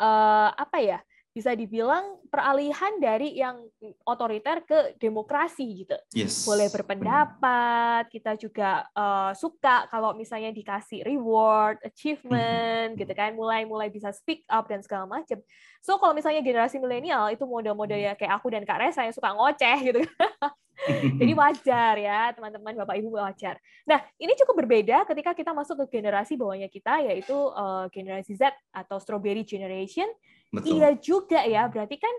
[0.00, 0.98] uh, apa ya?
[1.36, 3.60] Bisa dibilang peralihan dari yang
[4.08, 5.92] otoriter ke demokrasi gitu.
[6.16, 6.48] Yes.
[6.48, 14.16] Boleh berpendapat, kita juga uh, suka kalau misalnya dikasih reward, achievement gitu kan, mulai-mulai bisa
[14.16, 15.36] speak up dan segala macam.
[15.84, 19.36] So kalau misalnya generasi milenial itu mode-mode ya kayak aku dan Kak Resa yang suka
[19.36, 20.00] ngoceh gitu.
[21.20, 23.60] Jadi wajar ya teman-teman Bapak Ibu wajar.
[23.84, 28.56] Nah, ini cukup berbeda ketika kita masuk ke generasi bawahnya kita yaitu uh, generasi Z
[28.72, 30.08] atau strawberry generation
[30.52, 30.78] Betul.
[30.78, 32.14] Iya juga ya, berarti kan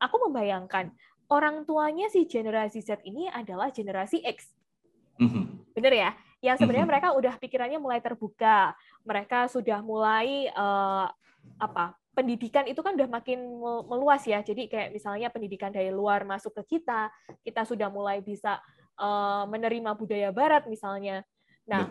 [0.00, 0.90] aku membayangkan
[1.30, 4.50] orang tuanya si generasi Z ini adalah generasi X.
[5.18, 5.44] Mm-hmm.
[5.74, 6.10] Bener ya?
[6.44, 7.10] Yang sebenarnya mm-hmm.
[7.10, 11.10] mereka udah pikirannya mulai terbuka, mereka sudah mulai uh,
[11.58, 11.94] apa?
[12.16, 14.40] Pendidikan itu kan udah makin meluas ya.
[14.40, 17.12] Jadi kayak misalnya pendidikan dari luar masuk ke kita,
[17.44, 18.56] kita sudah mulai bisa
[18.96, 21.28] uh, menerima budaya Barat misalnya.
[21.66, 21.90] Nah,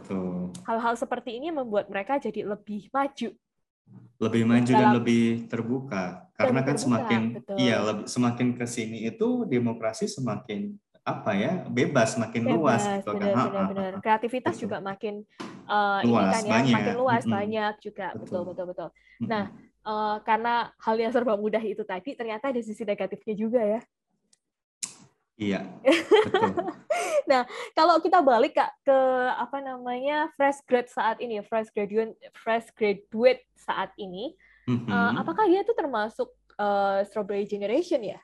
[0.65, 3.35] hal-hal seperti ini membuat mereka jadi lebih maju
[4.15, 6.03] lebih maju Dalam, dan lebih terbuka
[6.35, 7.55] karena kan semakin betul.
[7.59, 13.11] iya lebih semakin ke sini itu demokrasi semakin apa ya bebas makin bebas, luas gitu
[13.13, 13.91] benar, kan benar, benar.
[14.01, 14.63] kreativitas betul.
[14.65, 15.15] juga makin
[15.69, 16.75] uh, luas, ini kan ya banyak.
[16.75, 17.37] makin luas mm -hmm.
[17.37, 18.89] banyak juga betul betul betul, betul.
[19.29, 19.43] nah
[19.85, 23.81] uh, karena hal yang serba mudah itu tadi ternyata ada sisi negatifnya juga ya
[25.35, 25.67] Iya.
[25.83, 26.71] Betul.
[27.31, 27.43] nah,
[27.75, 28.99] kalau kita balik Kak ke
[29.35, 34.31] apa namanya fresh grad saat ini, fresh graduate fresh graduate saat ini,
[34.67, 34.87] mm-hmm.
[34.87, 38.19] uh, apakah dia itu termasuk uh, strawberry generation ya?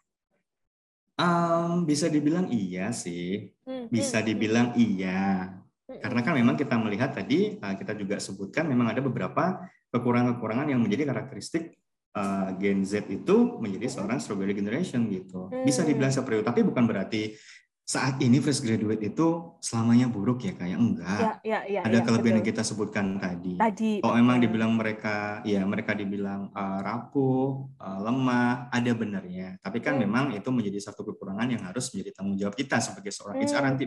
[1.19, 3.51] Um, bisa dibilang iya sih.
[3.67, 3.91] Mm-hmm.
[3.91, 5.51] Bisa dibilang iya.
[5.91, 5.99] Mm-hmm.
[5.99, 10.79] Karena kan memang kita melihat tadi uh, kita juga sebutkan memang ada beberapa kekurangan-kekurangan yang
[10.79, 11.75] menjadi karakteristik
[12.15, 15.47] uh, Gen Z itu menjadi seorang strawberry generation gitu.
[15.63, 17.35] Bisa dibilang seperti itu, tapi bukan berarti
[17.81, 21.19] saat ini fresh graduate itu selamanya buruk ya kayak enggak.
[21.19, 22.39] Ya, ya, ya, ada ya, kelebihan betul.
[22.39, 23.59] yang kita sebutkan tadi.
[23.59, 23.91] Tadi.
[23.99, 29.59] Kalau memang dibilang mereka ya mereka dibilang uh, rapuh, uh, lemah, ada benernya.
[29.59, 30.03] Tapi kan hmm.
[30.07, 33.49] memang itu menjadi satu kekurangan yang harus menjadi tanggung jawab kita sebagai seorang hmm.
[33.51, 33.85] HR nanti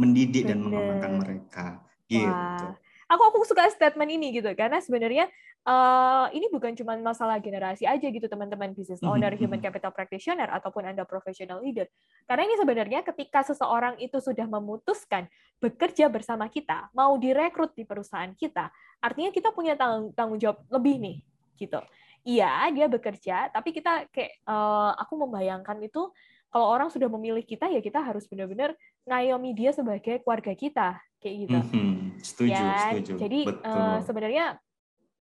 [0.00, 0.48] mendidik Bener.
[0.48, 1.66] dan mengembangkan mereka.
[2.08, 2.24] Gitu.
[2.32, 5.28] Wah aku aku suka statement ini gitu karena sebenarnya
[5.64, 9.66] uh, ini bukan cuma masalah generasi aja gitu teman-teman business mhm, owner, human mhm.
[9.66, 11.88] capital practitioner ataupun anda professional leader.
[12.28, 15.26] Karena ini sebenarnya ketika seseorang itu sudah memutuskan
[15.58, 18.68] bekerja bersama kita, mau direkrut di perusahaan kita,
[19.00, 21.16] artinya kita punya tanggung, tanggung jawab lebih nih
[21.56, 21.80] gitu.
[22.24, 26.08] Iya, dia bekerja, tapi kita kayak uh, aku membayangkan itu
[26.48, 31.36] kalau orang sudah memilih kita ya kita harus benar-benar ngayomi dia sebagai keluarga kita kayak
[31.48, 31.58] gitu.
[31.60, 31.96] Mm-hmm.
[32.20, 33.12] Setuju, ya, setuju.
[33.20, 34.46] Jadi uh, sebenarnya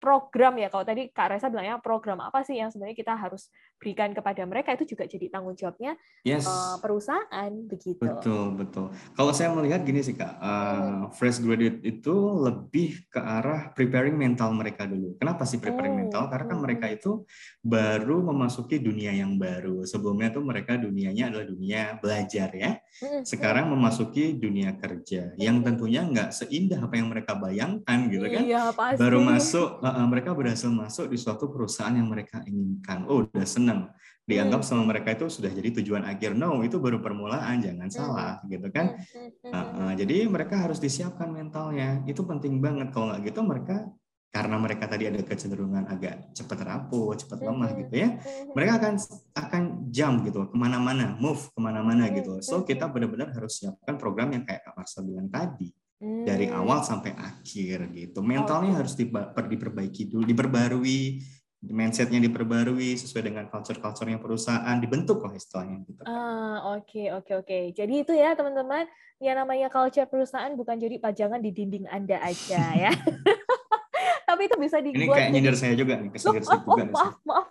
[0.02, 3.46] program ya kalau tadi Kak Reza bilangnya program apa sih yang sebenarnya kita harus
[3.78, 5.94] berikan kepada mereka itu juga jadi tanggung jawabnya
[6.26, 6.42] yes.
[6.42, 8.02] uh, perusahaan begitu.
[8.02, 8.90] Betul betul.
[9.14, 14.50] Kalau saya melihat gini sih kak, uh, fresh graduate itu lebih ke arah preparing mental
[14.58, 15.14] mereka dulu.
[15.22, 15.98] Kenapa sih preparing oh.
[16.02, 16.22] mental?
[16.26, 17.22] Karena kan mereka itu
[17.62, 19.86] baru memasuki dunia yang baru.
[19.86, 22.82] Sebelumnya tuh mereka dunianya adalah dunia belajar ya.
[23.22, 28.42] Sekarang memasuki dunia kerja yang tentunya nggak seindah apa yang mereka bayangkan gitu kan.
[28.42, 28.98] Iya, pasti.
[28.98, 33.04] Baru masuk uh, mereka berhasil masuk di suatu perusahaan yang mereka inginkan.
[33.04, 33.92] Oh, udah senang.
[34.24, 34.68] Dianggap hmm.
[34.68, 36.32] sama mereka itu sudah jadi tujuan akhir.
[36.32, 37.94] No, itu baru permulaan, jangan hmm.
[37.94, 38.96] salah, gitu kan?
[39.44, 42.00] Uh, uh, jadi mereka harus disiapkan mentalnya.
[42.08, 42.90] Itu penting banget.
[42.90, 43.86] Kalau nggak gitu, mereka
[44.32, 48.16] karena mereka tadi ada kecenderungan agak cepat rapuh, cepat lemah gitu ya,
[48.56, 48.94] mereka akan
[49.36, 52.40] akan jump gitu ke mana-mana, move ke mana-mana gitu.
[52.40, 55.68] So kita benar-benar harus siapkan program yang kayak Kak Marsa bilang tadi
[56.02, 56.26] hmm.
[56.26, 58.18] dari awal sampai akhir gitu.
[58.26, 58.78] Mentalnya oh.
[58.82, 61.22] harus diperbaiki dulu, diperbarui,
[61.62, 66.02] mindsetnya diperbarui sesuai dengan culture-culturenya perusahaan dibentuk kok istilahnya gitu.
[66.02, 67.46] Ah oke okay, oke okay, oke.
[67.46, 67.62] Okay.
[67.70, 68.90] Jadi itu ya teman-teman
[69.22, 72.90] yang namanya culture perusahaan bukan jadi pajangan di dinding anda aja ya.
[74.32, 74.98] Tapi itu bisa dibuat.
[74.98, 76.84] Ini kayak nyindir saya juga nih, oh, oh, juga.
[76.88, 77.46] Maaf maaf.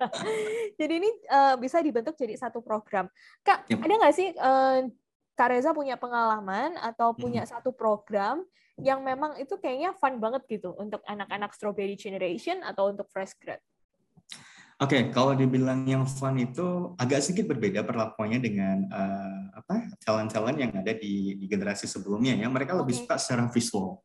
[0.80, 3.06] jadi ini uh, bisa dibentuk jadi satu program.
[3.44, 3.84] Kak yep.
[3.84, 4.88] ada nggak sih uh,
[5.36, 7.52] Kak Reza punya pengalaman atau punya hmm.
[7.52, 8.40] satu program
[8.80, 13.60] yang memang itu kayaknya fun banget gitu untuk anak-anak strawberry generation atau untuk fresh grad?
[14.76, 20.60] Oke, okay, kalau dibilang yang fun itu agak sedikit berbeda perlakuannya dengan uh, apa talent-talent
[20.60, 22.48] yang ada di, di generasi sebelumnya ya.
[22.48, 22.80] Mereka okay.
[22.84, 24.04] lebih suka secara visual,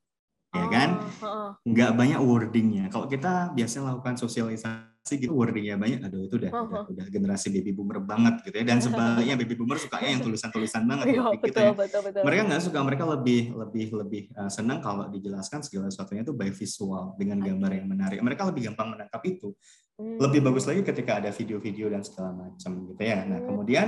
[0.55, 0.89] ya kan?
[1.27, 2.87] Oh, Nggak banyak wordingnya.
[2.87, 6.69] Kalau kita biasanya lakukan sosialisasi gitu wordingnya banyak aduh itu udah, uh -huh.
[6.69, 10.85] udah udah generasi baby boomer banget gitu ya dan sebaliknya baby boomer sukanya yang tulisan-tulisan
[10.85, 11.71] banget iya, betul, gitu ya.
[11.73, 12.21] betul, betul.
[12.21, 16.53] mereka nggak suka mereka lebih lebih lebih uh, senang kalau dijelaskan segala sesuatunya itu by
[16.53, 19.49] visual dengan gambar yang menarik mereka lebih gampang menangkap itu
[19.97, 20.17] hmm.
[20.21, 23.47] lebih bagus lagi ketika ada video-video dan segala macam gitu ya nah hmm.
[23.49, 23.87] kemudian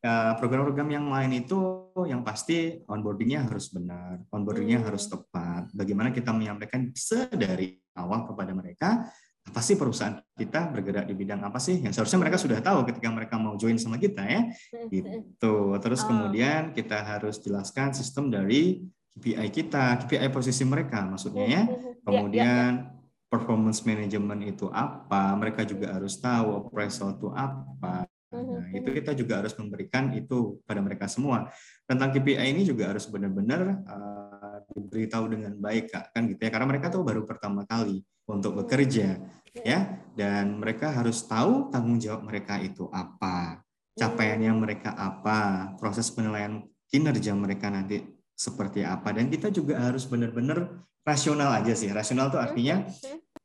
[0.00, 1.60] uh, program-program yang lain itu
[2.08, 4.86] yang pasti onboardingnya harus benar onboardingnya hmm.
[4.88, 9.06] harus tepat bagaimana kita menyampaikan sedari awal kepada mereka
[9.44, 11.78] apa sih perusahaan kita bergerak di bidang apa sih?
[11.78, 14.40] Yang seharusnya mereka sudah tahu ketika mereka mau join sama kita ya.
[14.88, 15.54] Gitu.
[15.78, 16.06] Terus oh.
[16.08, 18.82] kemudian kita harus jelaskan sistem dari
[19.14, 22.90] KPI kita KPI posisi mereka maksudnya ya, ya kemudian
[23.30, 28.10] performance management itu apa mereka juga harus tahu operational itu apa.
[28.34, 31.46] Nah, itu kita juga harus memberikan itu pada mereka semua.
[31.86, 36.10] Tentang KPI ini juga harus benar-benar uh, diberitahu dengan baik, Kak.
[36.10, 36.50] Kan gitu ya.
[36.50, 39.20] Karena mereka tuh baru pertama kali untuk bekerja
[39.64, 40.00] ya.
[40.14, 43.58] Dan mereka harus tahu tanggung jawab mereka itu apa
[43.98, 48.02] capaiannya mereka apa proses penilaian kinerja mereka nanti
[48.34, 49.10] seperti apa.
[49.10, 51.90] Dan kita juga harus benar-benar rasional aja sih.
[51.90, 52.86] Rasional itu artinya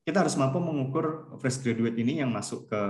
[0.06, 2.82] kita harus mampu mengukur fresh graduate ini yang masuk ke,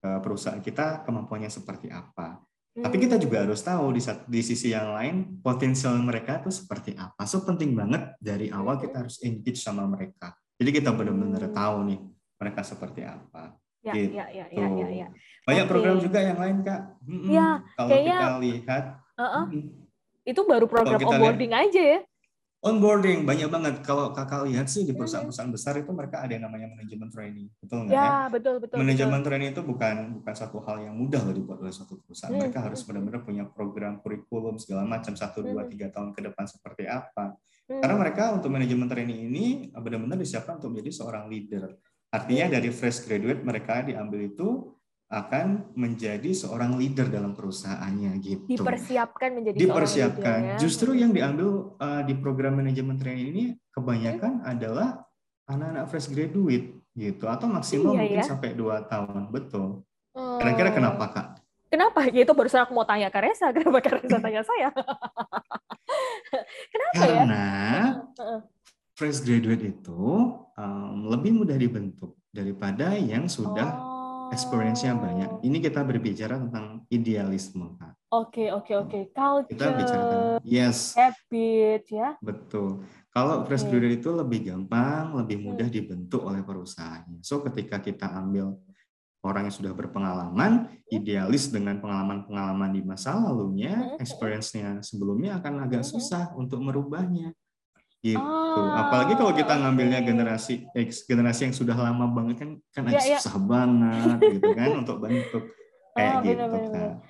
[0.00, 2.40] ke perusahaan kita kemampuannya seperti apa.
[2.76, 7.24] Tapi kita juga harus tahu di, di sisi yang lain potensial mereka itu seperti apa.
[7.24, 10.36] So penting banget dari awal kita harus engage sama mereka.
[10.56, 11.56] Jadi kita benar-benar hmm.
[11.56, 11.98] tahu nih
[12.40, 13.56] mereka seperti apa.
[13.84, 14.18] Ya, gitu.
[14.18, 15.08] ya, ya, ya, ya, ya.
[15.46, 15.70] Banyak okay.
[15.70, 16.80] program juga yang lain kak.
[17.06, 19.44] Hmm, ya, kalau kayaknya, kita lihat, uh -uh.
[20.26, 22.00] itu baru program onboarding lihat, aja ya.
[22.66, 23.74] Onboarding banyak banget.
[23.86, 27.86] Kalau kakak lihat sih di perusahaan-perusahaan besar itu mereka ada yang namanya manajemen training, betul
[27.86, 28.02] nggak ya?
[28.02, 28.76] Ya betul betul.
[28.82, 32.34] Manajemen training itu bukan bukan satu hal yang mudah loh dibuat oleh suatu perusahaan.
[32.34, 32.42] Hmm.
[32.42, 36.90] Mereka harus benar-benar punya program kurikulum segala macam satu dua tiga tahun ke depan seperti
[36.90, 37.82] apa Hmm.
[37.82, 41.74] Karena mereka untuk manajemen training ini benar-benar disiapkan untuk menjadi seorang leader.
[42.14, 42.54] Artinya hmm.
[42.54, 44.70] dari fresh graduate mereka diambil itu
[45.06, 48.58] akan menjadi seorang leader dalam perusahaannya gitu.
[48.58, 50.18] Dipersiapkan menjadi Dipersiapkan.
[50.18, 50.62] seorang leader ya.
[50.62, 54.50] Justru yang diambil uh, di program manajemen training ini kebanyakan hmm.
[54.50, 54.88] adalah
[55.46, 58.26] anak-anak fresh graduate gitu atau maksimal iya, mungkin ya?
[58.26, 59.30] sampai dua tahun.
[59.30, 59.86] Betul.
[60.16, 61.26] Kira-kira kenapa, Kak?
[61.66, 62.08] Kenapa?
[62.08, 63.50] Ya itu barusan aku mau tanya ke Reza.
[63.54, 64.70] Kenapa Kak Reza tanya saya?
[66.72, 67.16] Kenapa Karena ya?
[67.16, 67.44] Karena
[68.96, 70.02] fresh graduate itu
[70.56, 74.28] um, lebih mudah dibentuk daripada yang sudah oh.
[74.32, 75.30] experience-nya banyak.
[75.44, 77.92] Ini kita berbicara tentang idealisme, Kak.
[78.12, 78.98] Oke, oke, oke.
[79.12, 80.96] Culture, kita bicara tentang yes.
[80.96, 82.16] habit, ya.
[82.24, 82.86] Betul.
[83.12, 83.52] Kalau okay.
[83.52, 85.76] fresh graduate itu lebih gampang, lebih mudah hmm.
[85.76, 87.20] dibentuk oleh perusahaannya.
[87.20, 88.56] So, ketika kita ambil
[89.26, 96.30] orang yang sudah berpengalaman, idealis dengan pengalaman-pengalaman di masa lalunya, experience-nya sebelumnya akan agak susah
[96.38, 97.34] untuk merubahnya.
[98.00, 98.22] Gitu.
[98.22, 103.02] Oh, Apalagi kalau kita ngambilnya generasi X, generasi yang sudah lama banget kan kan yeah,
[103.02, 103.18] yeah.
[103.18, 105.44] susah banget gitu kan untuk bentuk
[105.96, 106.90] kayak oh, gitu bener, kan.
[106.92, 107.00] Oke,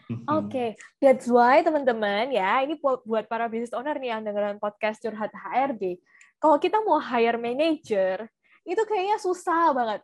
[0.47, 0.69] okay.
[1.03, 5.99] that's why teman-teman ya, ini buat para business owner nih yang dengerin podcast curhat HRD.
[6.39, 8.31] Kalau kita mau hire manager,
[8.63, 10.01] itu kayaknya susah banget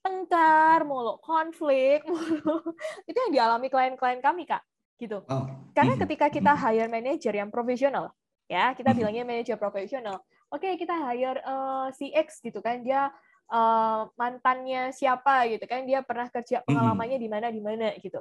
[0.00, 2.74] tengkar mulu, konflik mulu.
[3.08, 4.64] itu yang dialami klien-klien kami, Kak.
[5.00, 5.20] Gitu.
[5.24, 5.44] Oh.
[5.72, 6.00] Karena mhm.
[6.04, 6.60] ketika kita mhm.
[6.60, 8.12] hire manager yang profesional,
[8.48, 8.96] ya, kita mhm.
[8.96, 10.20] bilangnya manager profesional.
[10.50, 13.12] Oke, okay, kita hire uh, si X gitu kan, dia
[13.54, 18.18] uh, mantannya siapa gitu kan, dia pernah kerja pengalamannya di mana di mana gitu.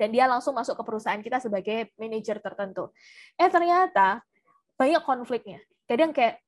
[0.00, 2.88] Dan dia langsung masuk ke perusahaan kita sebagai manajer tertentu.
[3.36, 4.24] Eh ternyata
[4.80, 5.60] banyak konfliknya.
[5.84, 6.40] Kadang kayak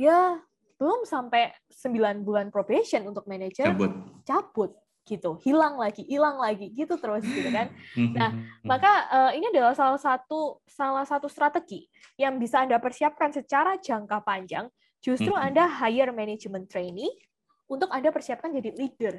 [0.00, 0.40] ya
[0.76, 3.92] belum sampai 9 bulan probation untuk manajer cabut.
[4.24, 4.70] cabut
[5.06, 5.38] gitu.
[5.40, 7.70] Hilang lagi hilang lagi gitu terus gitu kan.
[8.18, 8.30] Nah
[8.66, 11.86] maka uh, ini adalah salah satu salah satu strategi
[12.18, 14.66] yang bisa anda persiapkan secara jangka panjang.
[15.00, 17.14] Justru anda hire management trainee
[17.70, 19.14] untuk anda persiapkan jadi leader.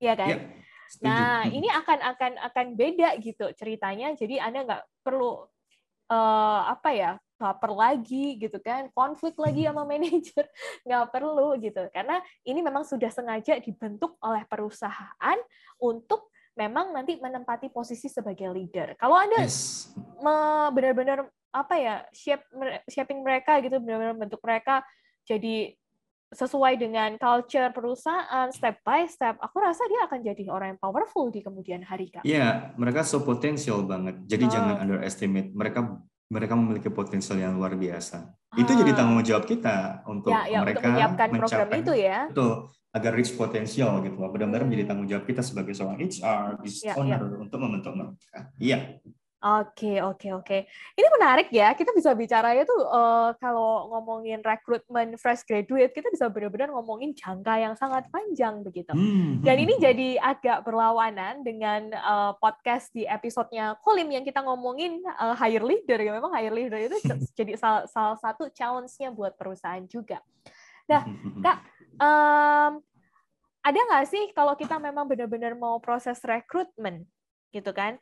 [0.00, 0.38] Ya kan?
[0.38, 0.68] Yeah.
[0.98, 4.10] Nah, ini akan akan akan beda gitu ceritanya.
[4.18, 5.46] Jadi Anda nggak perlu
[6.10, 10.44] uh, apa ya baper lagi gitu kan konflik lagi sama manajer
[10.86, 15.38] nggak perlu gitu karena ini memang sudah sengaja dibentuk oleh perusahaan
[15.80, 19.88] untuk memang nanti menempati posisi sebagai leader kalau anda yes.
[20.76, 22.44] benar-benar apa ya shape
[22.92, 24.84] shaping mereka gitu benar-benar bentuk mereka
[25.24, 25.72] jadi
[26.30, 31.26] sesuai dengan culture perusahaan step by step, aku rasa dia akan jadi orang yang powerful
[31.26, 32.22] di kemudian hari kak.
[32.22, 34.22] Iya, mereka so potensial banget.
[34.30, 34.50] Jadi oh.
[34.50, 35.50] jangan underestimate.
[35.50, 35.90] Mereka
[36.30, 38.30] mereka memiliki potensial yang luar biasa.
[38.54, 38.56] Ah.
[38.56, 42.18] Itu jadi tanggung jawab kita untuk ya, ya, mereka untuk menyiapkan program itu ya.
[42.30, 42.52] Betul,
[42.94, 44.30] agar reach potensial gitu loh.
[44.30, 44.68] Benar-benar hmm.
[44.70, 47.36] menjadi tanggung jawab kita sebagai seorang HR, business ya, owner ya.
[47.42, 48.38] untuk membentuk mereka.
[48.62, 48.78] Iya.
[49.40, 50.58] Oke, oke, oke.
[50.68, 51.72] Ini menarik ya.
[51.72, 57.56] Kita bisa bicara itu uh, kalau ngomongin rekrutmen fresh graduate, kita bisa benar-benar ngomongin jangka
[57.56, 58.92] yang sangat panjang begitu.
[58.92, 59.40] Hmm.
[59.40, 65.32] Dan ini jadi agak berlawanan dengan uh, podcast di episodenya Kolim yang kita ngomongin uh,
[65.32, 65.96] hire leader.
[65.96, 67.00] Ya, memang hire leader itu
[67.40, 70.20] jadi salah, salah satu challenge-nya buat perusahaan juga.
[70.84, 71.08] Nah,
[71.40, 71.58] Kak,
[71.96, 72.72] um,
[73.64, 77.08] ada nggak sih kalau kita memang benar-benar mau proses rekrutmen,
[77.56, 77.96] gitu kan?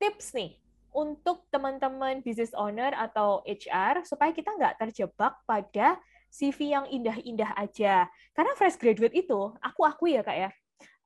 [0.00, 5.98] Tips nih untuk teman-teman business owner atau HR supaya kita nggak terjebak pada
[6.30, 8.06] CV yang indah-indah aja.
[8.34, 10.50] Karena fresh graduate itu, aku akui ya kak ya,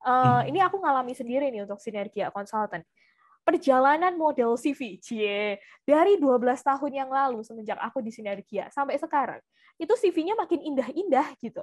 [0.05, 2.85] uh, ini aku ngalami sendiri nih untuk Sinergia Consultant.
[3.45, 9.41] Perjalanan model CV, cie, dari 12 tahun yang lalu semenjak aku di Sinergia sampai sekarang,
[9.77, 11.61] itu CV-nya makin indah-indah gitu.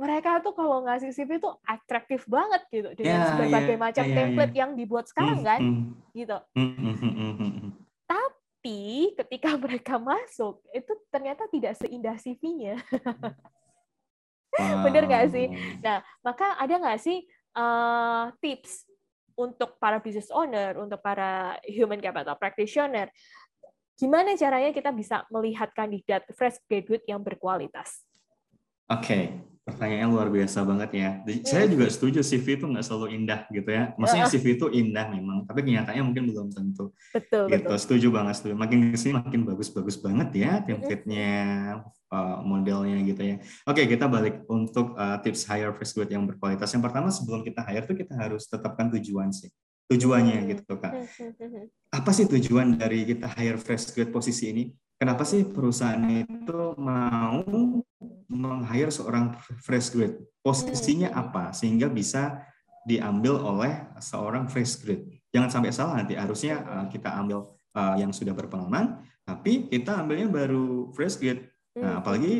[0.09, 4.17] mereka tuh kalau ngasih CV tuh atraktif banget gitu dengan yeah, berbagai yeah, macam yeah,
[4.17, 4.61] template yeah.
[4.65, 5.85] yang dibuat sekarang kan mm,
[6.17, 6.37] gitu.
[6.57, 7.77] Mm,
[8.09, 8.81] Tapi
[9.13, 12.81] ketika mereka masuk itu ternyata tidak seindah CV-nya.
[14.57, 14.81] wow.
[14.89, 15.47] Bener nggak sih?
[15.85, 18.89] Nah maka ada nggak sih uh, tips
[19.37, 23.07] untuk para business owner, untuk para human capital practitioner,
[23.95, 28.03] gimana caranya kita bisa melihat kandidat fresh graduate yang berkualitas?
[28.89, 29.23] Oke, okay.
[29.69, 31.09] Pertanyaannya luar biasa banget ya.
[31.23, 31.45] Iya.
[31.45, 33.93] Saya juga setuju CV itu nggak selalu indah gitu ya.
[33.95, 36.91] Maksudnya CV itu indah memang, tapi kenyataannya mungkin belum tentu.
[37.13, 37.45] Betul.
[37.47, 37.69] Gitu.
[37.69, 37.77] Betul.
[37.77, 38.33] Setuju banget.
[38.41, 38.53] Setuju.
[38.57, 41.37] Makin ke sini makin bagus-bagus banget ya template-nya,
[42.09, 43.35] uh, modelnya gitu ya.
[43.69, 46.69] Oke, kita balik untuk uh, tips hire fresh graduate yang berkualitas.
[46.73, 49.49] Yang pertama sebelum kita hire tuh kita harus tetapkan tujuan sih.
[49.89, 50.93] Tujuannya gitu kak.
[51.89, 54.63] Apa sih tujuan dari kita hire fresh graduate posisi ini?
[54.99, 57.39] Kenapa sih perusahaan itu mau
[58.27, 59.31] meng-hire seorang
[59.63, 60.19] fresh grade?
[60.43, 61.21] Posisinya hmm.
[61.23, 62.43] apa sehingga bisa
[62.83, 65.23] diambil oleh seorang fresh grade?
[65.31, 67.47] Jangan sampai salah nanti harusnya uh, kita ambil
[67.79, 71.47] uh, yang sudah berpengalaman, tapi kita ambilnya baru fresh grade.
[71.79, 71.99] Nah, hmm.
[72.03, 72.33] apalagi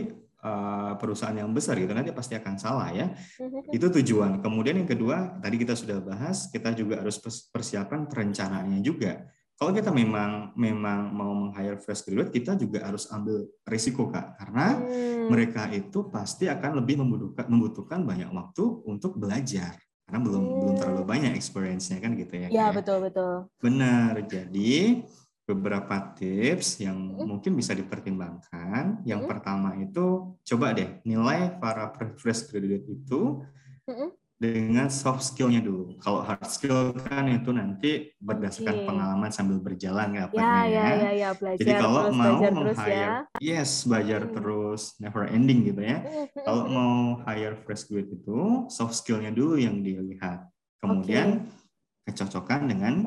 [0.43, 3.07] uh, perusahaan yang besar gitu nanti pasti akan salah ya.
[3.39, 3.71] Hmm.
[3.71, 4.43] Itu tujuan.
[4.43, 7.23] Kemudian yang kedua tadi kita sudah bahas, kita juga harus
[7.55, 13.43] persiapan perencanaannya juga kalau kita memang memang mau meng-hire fresh graduate, kita juga harus ambil
[13.67, 15.27] risiko kak, karena hmm.
[15.27, 19.75] mereka itu pasti akan lebih membutuhkan, membutuhkan banyak waktu untuk belajar,
[20.07, 20.55] karena belum hmm.
[20.63, 22.47] belum terlalu banyak experience-nya kan gitu ya.
[22.47, 23.51] Iya betul betul.
[23.59, 24.23] Benar.
[24.31, 25.03] Jadi
[25.43, 27.27] beberapa tips yang hmm.
[27.27, 29.03] mungkin bisa dipertimbangkan.
[29.03, 29.31] Yang hmm.
[29.35, 33.43] pertama itu coba deh nilai para fresh graduate itu
[33.91, 35.99] hmm dengan soft skill-nya dulu.
[35.99, 38.87] Kalau hard skill kan itu nanti berdasarkan okay.
[38.87, 43.15] pengalaman sambil berjalan ya, ya, ya, ya, ya, belajar Jadi kalau terus, mau meng-hire, ya.
[43.43, 44.33] yes, belajar hmm.
[44.39, 45.99] terus, never ending gitu ya.
[45.99, 46.71] Hmm, hmm, kalau hmm.
[46.71, 46.95] mau
[47.27, 48.39] hire fresh graduate itu,
[48.71, 50.47] soft skill-nya dulu yang dilihat.
[50.79, 52.15] Kemudian okay.
[52.15, 53.03] kecocokan dengan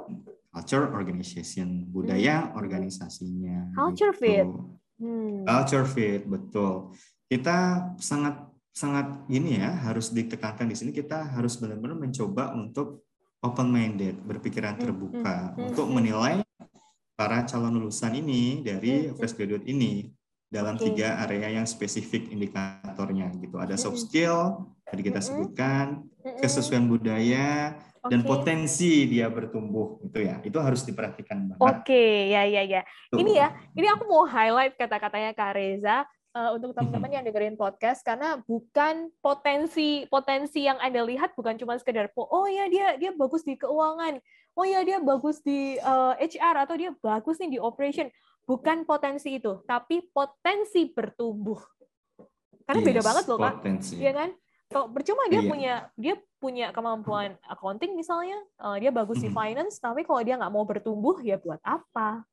[0.53, 2.61] culture organization, budaya hmm.
[2.61, 3.73] organisasinya.
[3.73, 4.21] Culture gitu.
[4.21, 4.47] fit.
[5.01, 5.49] Hmm.
[5.49, 6.93] Culture fit, betul.
[7.25, 13.05] Kita sangat sangat ini ya harus ditekankan di sini kita harus benar-benar mencoba untuk
[13.45, 16.35] open minded berpikiran hmm, terbuka hmm, hmm, untuk menilai
[17.13, 20.09] para calon lulusan ini dari fresh graduate ini
[20.53, 23.57] dalam tiga area yang spesifik indikatornya gitu.
[23.57, 26.05] Ada soft skill tadi kita sebutkan
[26.45, 27.73] kesesuaian budaya
[28.05, 30.45] dan potensi dia bertumbuh itu ya.
[30.45, 31.63] Itu harus diperhatikan banget.
[31.63, 32.85] Oke ya ya ya.
[33.17, 36.05] Ini ya ini aku mau highlight kata-katanya Kak Reza
[36.37, 41.77] uh, untuk teman-teman yang dengerin podcast karena bukan potensi potensi yang anda lihat bukan cuma
[41.77, 44.19] sekedar oh ya dia dia bagus di keuangan.
[44.53, 48.09] Oh ya dia bagus di uh, eh, HR atau dia bagus nih di operation.
[48.45, 51.61] Bukan potensi itu tapi potensi bertumbuh.
[52.63, 53.55] Karena yes, beda banget loh kan
[53.97, 54.31] ya kan?
[54.73, 55.49] Kalau percuma dia iya.
[55.49, 60.51] punya dia punya kemampuan accounting misalnya uh, dia bagus di finance tapi kalau dia nggak
[60.51, 62.25] mau bertumbuh ya buat apa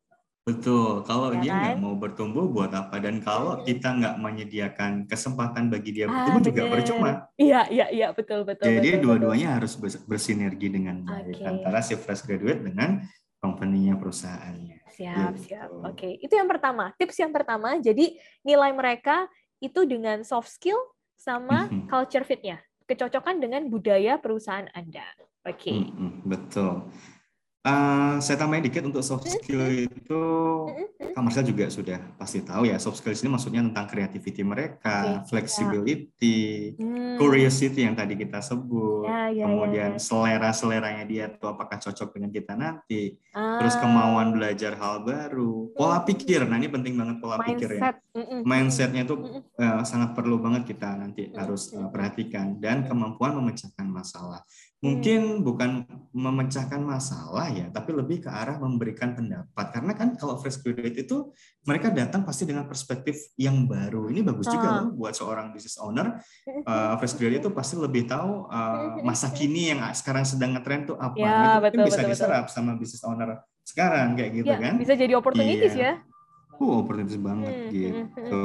[0.48, 1.84] Betul, kalau ya dia nggak kan?
[1.84, 2.98] mau bertumbuh buat apa?
[2.98, 7.12] Dan kalau kita nggak menyediakan kesempatan bagi dia ah, bertumbuh ah, juga percuma.
[7.38, 8.66] Iya, iya, iya, betul, betul.
[8.66, 11.46] Jadi dua-duanya harus bersinergi dengan baik okay.
[11.46, 13.04] antara si fresh graduate dengan
[13.40, 14.78] company-nya perusahaannya.
[15.00, 15.54] Siap, gitu.
[15.54, 15.70] siap.
[15.72, 16.14] Oke, okay.
[16.20, 16.92] itu yang pertama.
[17.00, 19.30] Tips yang pertama, jadi nilai mereka
[19.64, 20.80] itu dengan soft skill
[21.16, 21.88] sama mm-hmm.
[21.88, 22.60] culture fit-nya.
[22.90, 25.06] Kecocokan dengan budaya perusahaan Anda.
[25.46, 25.72] Oke.
[25.72, 25.78] Okay.
[25.88, 26.90] Mm-hmm, betul.
[27.70, 30.24] Uh, saya tambahin dikit untuk soft skill itu,
[31.14, 32.82] Kak Marcel juga sudah pasti tahu ya.
[32.82, 35.30] Soft skill ini maksudnya tentang creativity mereka, okay.
[35.30, 37.22] flexibility, hmm.
[37.22, 40.02] curiosity yang tadi kita sebut, ya, ya, kemudian ya, ya.
[40.02, 43.62] selera-seleranya dia tuh apakah cocok dengan kita nanti, ah.
[43.62, 46.50] terus kemauan belajar hal baru, pola pikir.
[46.50, 47.50] Nah ini penting banget pola Mindset.
[47.54, 47.82] pikir ya.
[48.42, 49.16] Mindsetnya itu
[49.62, 54.42] uh, sangat perlu banget kita nanti harus uh, perhatikan dan kemampuan memecahkan masalah.
[54.80, 55.84] Mungkin bukan
[56.16, 59.76] memecahkan masalah ya, tapi lebih ke arah memberikan pendapat.
[59.76, 61.36] Karena kan kalau fresh graduate itu
[61.68, 64.08] mereka datang pasti dengan perspektif yang baru.
[64.08, 64.56] Ini bagus oh.
[64.56, 66.24] juga loh buat seorang business owner.
[66.64, 70.96] Uh, fresh graduate itu pasti lebih tahu uh, masa kini yang sekarang sedang ngetren tuh
[70.96, 71.20] apa.
[71.20, 72.56] Ya, itu betul, bisa betul, diserap betul.
[72.56, 73.30] sama business owner
[73.68, 74.74] sekarang kayak gitu ya, kan.
[74.80, 76.00] Bisa jadi opportunities iya.
[76.00, 76.08] ya.
[76.60, 78.44] Oh, opportunities banget hmm, gitu.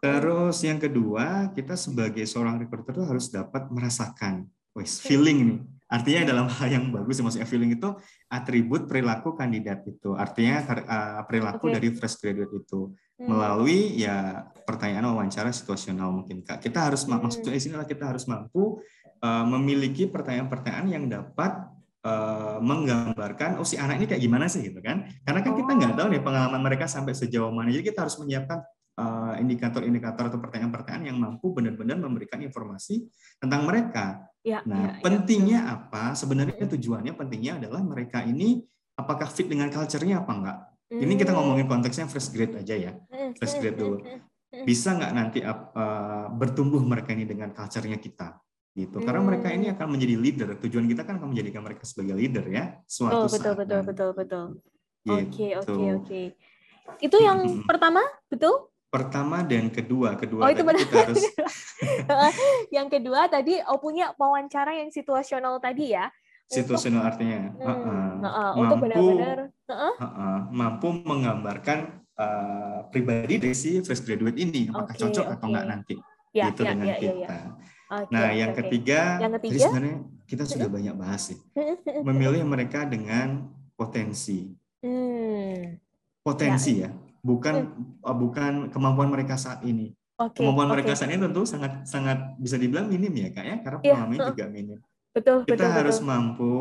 [0.00, 5.60] Terus yang kedua, kita sebagai seorang recruiter tuh harus dapat merasakan wes feeling nih.
[5.86, 7.94] Artinya dalam hal yang bagus, maksudnya feeling itu
[8.26, 10.18] atribut perilaku kandidat itu.
[10.18, 11.74] Artinya uh, perilaku okay.
[11.78, 13.26] dari fresh graduate itu hmm.
[13.30, 16.58] melalui ya pertanyaan wawancara situasional mungkin kak.
[16.58, 17.22] Kita harus hmm.
[17.22, 18.82] maksudnya di sini kita harus mampu
[19.22, 21.70] uh, memiliki pertanyaan-pertanyaan yang dapat
[22.02, 25.06] uh, menggambarkan oh si anak ini kayak gimana sih gitu kan?
[25.22, 27.70] Karena kan kita nggak tahu nih pengalaman mereka sampai sejauh mana.
[27.70, 28.58] Jadi kita harus menyiapkan
[29.36, 33.04] indikator-indikator atau pertanyaan-pertanyaan yang mampu benar-benar memberikan informasi
[33.36, 34.24] tentang mereka.
[34.40, 35.74] Ya, nah, ya, pentingnya ya.
[35.76, 36.16] apa?
[36.16, 38.64] Sebenarnya tujuannya pentingnya adalah mereka ini
[38.96, 40.58] apakah fit dengan culture-nya apa enggak?
[40.88, 41.00] Hmm.
[41.02, 41.38] Ini kita hmm.
[41.38, 42.92] ngomongin konteksnya fresh grade aja ya.
[43.12, 44.00] Hmm, fresh grade dulu.
[44.00, 48.40] Hmm, Bisa nggak nanti uh, bertumbuh mereka ini dengan culture-nya kita?
[48.76, 49.00] gitu.
[49.00, 50.48] Karena mereka ini akan menjadi leader.
[50.60, 52.76] Tujuan kita kan akan menjadikan mereka sebagai leader ya.
[52.84, 53.56] Suatu oh, betul, saat.
[53.56, 54.44] Betul, betul, betul, betul.
[55.06, 56.22] Oke, oke, oke.
[57.00, 58.68] Itu yang pertama, betul?
[58.88, 60.14] Pertama dan kedua.
[60.16, 60.80] Kedua oh, itu benar.
[60.80, 61.24] kita harus
[62.76, 66.08] yang kedua tadi oh punya wawancara yang situasional tadi ya.
[66.46, 69.94] Situasional untuk, artinya hmm, uh -uh, uh -uh, mampu untuk benar-benar uh -uh.
[69.98, 71.78] Uh -uh, mampu menggambarkan
[72.14, 75.34] uh, pribadi dari si fresh graduate ini apakah okay, cocok okay.
[75.34, 75.96] atau enggak nanti
[76.30, 77.14] ya, gitu ya, dengan ya, kita.
[77.18, 77.40] Ya, ya.
[77.86, 78.60] Okay, nah, yang okay.
[78.66, 81.38] ketiga, yang ketiga, tadi sebenarnya kita sudah banyak bahas sih.
[82.06, 83.46] Memilih mereka dengan
[83.78, 84.54] potensi.
[84.82, 85.78] Hmm.
[86.22, 86.90] Potensi ya.
[86.90, 87.54] ya bukan
[88.06, 89.90] uh, bukan kemampuan mereka saat ini.
[90.16, 90.74] Okay, kemampuan okay.
[90.80, 94.20] mereka saat ini tentu sangat sangat bisa dibilang minim ya kak ya karena iya, pengalamannya
[94.22, 94.30] yeah.
[94.30, 94.78] juga minim.
[95.10, 95.38] Betul.
[95.44, 96.08] Kita betul, harus betul.
[96.08, 96.54] mampu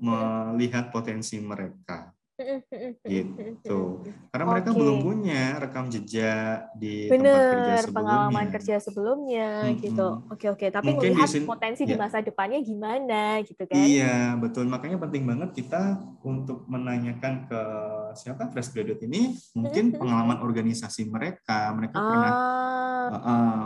[0.00, 2.14] melihat potensi mereka
[3.06, 4.02] gitu.
[4.32, 4.78] Karena mereka okay.
[4.80, 7.96] belum punya rekam jejak di Bener, tempat kerja sebelumnya.
[7.96, 10.66] pengalaman kerja sebelumnya hmm, gitu oke oke.
[10.72, 11.88] Tapi Mungkin melihat di potensi ya.
[11.92, 13.76] di masa depannya gimana gitu kan?
[13.76, 14.64] Iya betul.
[14.66, 17.62] Makanya penting banget kita untuk menanyakan ke
[18.16, 18.48] siapa?
[18.50, 19.36] Fresh graduate ini.
[19.54, 21.70] Mungkin pengalaman organisasi mereka.
[21.76, 22.08] Mereka ah.
[22.08, 22.32] pernah
[23.12, 23.64] uh,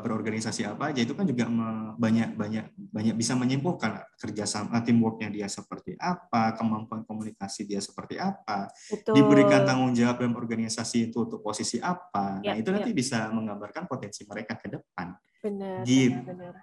[0.00, 1.02] berorganisasi apa aja.
[1.02, 1.50] Itu kan juga
[1.98, 8.22] banyak banyak banyak bisa menyimpulkan kerjasama teamworknya dia seperti apa kemampuan komunikasi dia seperti seperti
[8.22, 9.14] apa, Betul.
[9.18, 12.38] diberikan tanggung jawab dalam organisasi itu untuk posisi apa.
[12.40, 12.74] Ya, nah, itu ya.
[12.78, 15.18] nanti bisa menggambarkan potensi mereka ke depan.
[15.44, 15.84] Benar.
[15.84, 16.24] Gitu.
[16.24, 16.54] Benar,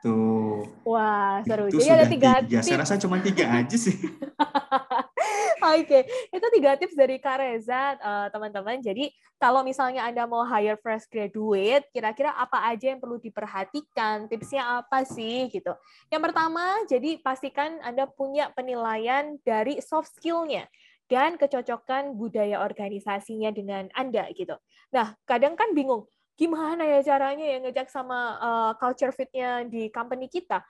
[0.88, 1.70] Wah, seru.
[1.70, 2.60] Itu Jadi sudah ada tiga, tiga.
[2.66, 3.94] Saya rasa cuma tiga aja sih.
[5.62, 6.04] Oke, okay.
[6.34, 8.82] itu tiga tips dari Kak Reza, uh, teman-teman.
[8.82, 14.26] Jadi kalau misalnya Anda mau hire fresh graduate, kira-kira apa aja yang perlu diperhatikan?
[14.26, 15.70] Tipsnya apa sih gitu?
[16.10, 20.66] Yang pertama, jadi pastikan Anda punya penilaian dari soft skill-nya
[21.12, 24.56] dan kecocokan budaya organisasinya dengan Anda gitu.
[24.96, 26.08] Nah, kadang kan bingung,
[26.40, 30.64] gimana ya caranya ya ngejak sama uh, culture fit-nya di company kita?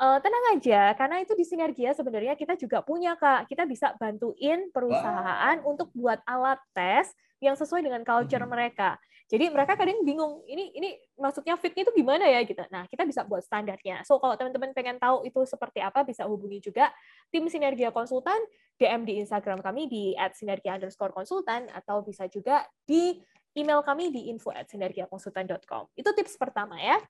[0.00, 3.44] Uh, tenang aja, karena itu di Sinergia sebenarnya kita juga punya Kak.
[3.52, 5.68] Kita bisa bantuin perusahaan wow.
[5.68, 7.12] untuk buat alat tes
[7.44, 8.48] yang sesuai dengan culture hmm.
[8.48, 8.96] mereka.
[9.32, 12.60] Jadi mereka kadang bingung, ini ini maksudnya fitnya itu gimana ya gitu.
[12.68, 14.04] Nah, kita bisa buat standarnya.
[14.04, 16.92] So kalau teman-teman pengen tahu itu seperti apa, bisa hubungi juga
[17.32, 18.36] tim Sinergia Konsultan,
[18.76, 23.24] DM di Instagram kami di @sinergia underscore konsultan, atau bisa juga di
[23.56, 25.96] email kami di info at sinergiakonsultan.com.
[25.96, 27.00] Itu tips pertama ya.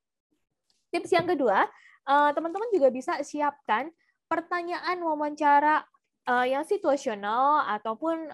[0.95, 1.67] Tips yang kedua,
[2.07, 3.91] eh, teman-teman juga bisa siapkan
[4.31, 5.83] pertanyaan wawancara
[6.23, 8.31] eh, yang situasional ataupun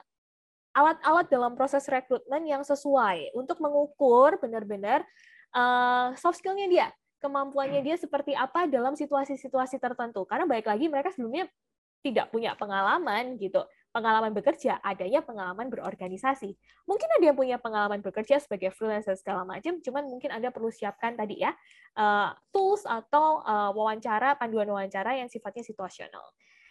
[0.79, 5.03] alat-alat dalam proses rekrutmen yang sesuai untuk mengukur benar-benar
[5.51, 6.87] uh, soft skill-nya dia,
[7.18, 10.22] kemampuannya dia seperti apa dalam situasi-situasi tertentu.
[10.22, 11.51] Karena baik lagi mereka sebelumnya
[11.99, 16.55] tidak punya pengalaman gitu, pengalaman bekerja, adanya pengalaman berorganisasi.
[16.87, 21.18] Mungkin ada yang punya pengalaman bekerja sebagai freelancer segala macam, cuman mungkin Anda perlu siapkan
[21.18, 21.51] tadi ya
[21.99, 26.22] uh, tools atau uh, wawancara, panduan wawancara yang sifatnya situasional.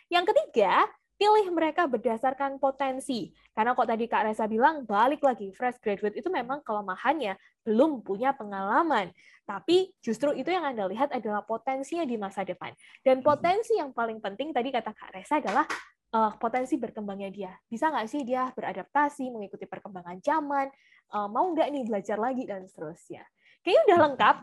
[0.07, 0.87] Yang ketiga,
[1.17, 3.33] pilih mereka berdasarkan potensi.
[3.51, 8.37] Karena kok tadi Kak Reza bilang, balik lagi, fresh graduate itu memang kelemahannya, belum punya
[8.37, 9.09] pengalaman.
[9.43, 12.71] Tapi justru itu yang Anda lihat adalah potensinya di masa depan.
[13.01, 15.65] Dan potensi yang paling penting tadi kata Kak Reza adalah
[16.13, 17.51] uh, potensi berkembangnya dia.
[17.65, 20.69] Bisa nggak sih dia beradaptasi, mengikuti perkembangan zaman,
[21.17, 23.25] uh, mau nggak nih belajar lagi, dan seterusnya.
[23.67, 24.35] Kayaknya udah lengkap.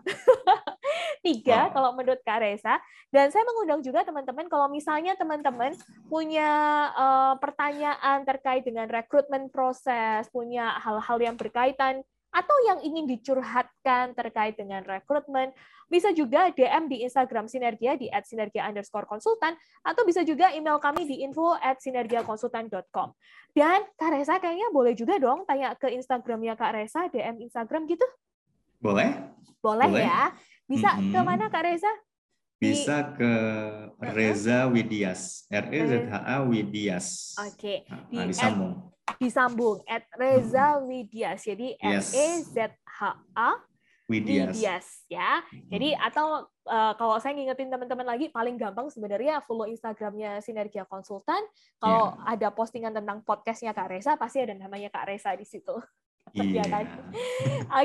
[1.24, 1.72] Tiga, wow.
[1.72, 2.76] kalau menurut Kak Reza.
[3.08, 5.72] Dan saya mengundang juga teman-teman, kalau misalnya teman-teman
[6.12, 6.52] punya
[6.92, 12.04] uh, pertanyaan terkait dengan rekrutmen proses, punya hal-hal yang berkaitan
[12.36, 15.56] atau yang ingin dicurhatkan terkait dengan rekrutmen,
[15.88, 21.08] bisa juga DM di Instagram Sinergia di @sinergia underscore konsultan, atau bisa juga email kami
[21.08, 23.08] di info at sinergiakonsultan.com.
[23.56, 28.04] Dan Kak Reza kayaknya boleh juga dong tanya ke Instagramnya Kak Reza, DM Instagram gitu?
[28.84, 29.10] Boleh.
[29.64, 30.04] Boleh, Boleh.
[30.04, 30.28] ya.
[30.68, 31.12] Bisa mm -hmm.
[31.16, 31.92] ke mana Kak Reza?
[32.60, 33.32] Bisa ke
[34.12, 35.48] Reza Widias.
[35.48, 37.32] R E Z H A Widias.
[37.40, 37.88] Oke.
[37.88, 38.12] Okay.
[38.12, 41.44] Nah, disambung disambung at Reza Widias.
[41.44, 43.00] Jadi R E Z H
[43.36, 43.56] A
[44.04, 44.52] Widias.
[44.52, 45.40] Widias ya.
[45.72, 51.40] Jadi atau uh, kalau saya ngingetin teman-teman lagi paling gampang sebenarnya follow Instagramnya Sinergia Konsultan.
[51.80, 52.36] Kalau yeah.
[52.36, 55.72] ada postingan tentang podcastnya Kak Reza pasti ada namanya Kak Reza di situ.
[56.32, 56.84] Iya kan?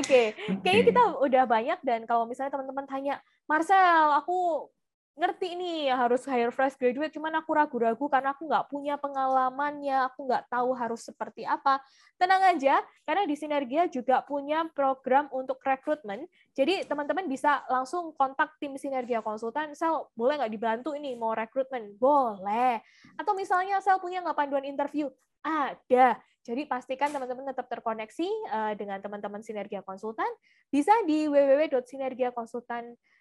[0.00, 0.26] okay.
[0.64, 3.14] kayaknya kita udah banyak dan kalau misalnya teman-teman tanya,
[3.46, 4.70] Marcel, aku
[5.18, 10.24] ngerti nih harus hire fresh graduate, cuman aku ragu-ragu karena aku nggak punya pengalamannya, aku
[10.24, 11.82] nggak tahu harus seperti apa.
[12.16, 16.24] Tenang aja, karena di Sinergia juga punya program untuk rekrutmen.
[16.56, 21.98] Jadi teman-teman bisa langsung kontak tim Sinergia Konsultan, Sel, boleh nggak dibantu ini mau rekrutmen?
[22.00, 22.80] Boleh.
[23.20, 25.10] Atau misalnya Sel punya nggak panduan interview?
[25.40, 26.20] Ada.
[26.40, 30.28] Jadi pastikan teman-teman tetap terkoneksi eh, dengan teman-teman Sinergia Konsultan.
[30.72, 33.19] Bisa di www.sinergiakonsultan.com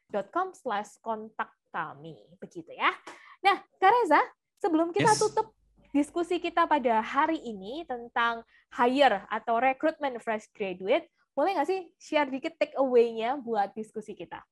[0.54, 2.18] slash kontak kami.
[2.42, 2.90] Begitu ya.
[3.46, 4.22] Nah, Kak Reza,
[4.60, 5.22] sebelum kita yes.
[5.22, 5.54] tutup
[5.90, 12.30] diskusi kita pada hari ini tentang hire atau rekrutmen fresh graduate, boleh nggak sih share
[12.30, 14.44] dikit take away-nya buat diskusi kita?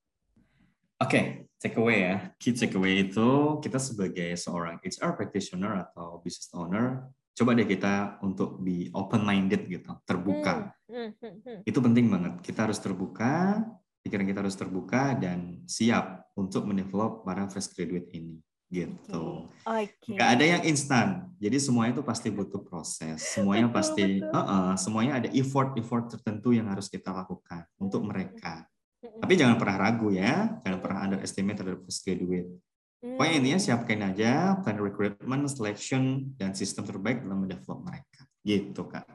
[0.98, 1.24] Oke, okay,
[1.62, 2.16] take away ya.
[2.42, 7.06] Key take away itu kita sebagai seorang HR practitioner atau business owner,
[7.38, 10.74] coba deh kita untuk be open minded gitu, terbuka.
[10.90, 11.60] Hmm, hmm, hmm, hmm.
[11.70, 12.34] Itu penting banget.
[12.42, 13.62] Kita harus terbuka,
[14.08, 19.48] pikiran kita harus terbuka dan siap untuk mendevelop para fresh graduate ini gitu.
[19.64, 20.16] Okay.
[20.16, 21.32] Gak ada yang instan.
[21.40, 23.24] Jadi semuanya itu pasti butuh proses.
[23.24, 24.36] Semuanya betul, pasti, betul.
[24.36, 28.68] Uh -uh, semuanya ada effort-effort tertentu yang harus kita lakukan untuk mereka.
[29.00, 32.50] Tapi jangan pernah ragu ya, jangan pernah underestimate terhadap fresh graduate.
[32.98, 38.26] Pokoknya intinya siapkan aja plan recruitment, selection, dan sistem terbaik dalam mendevelop mereka.
[38.42, 39.06] Gitu, Kak.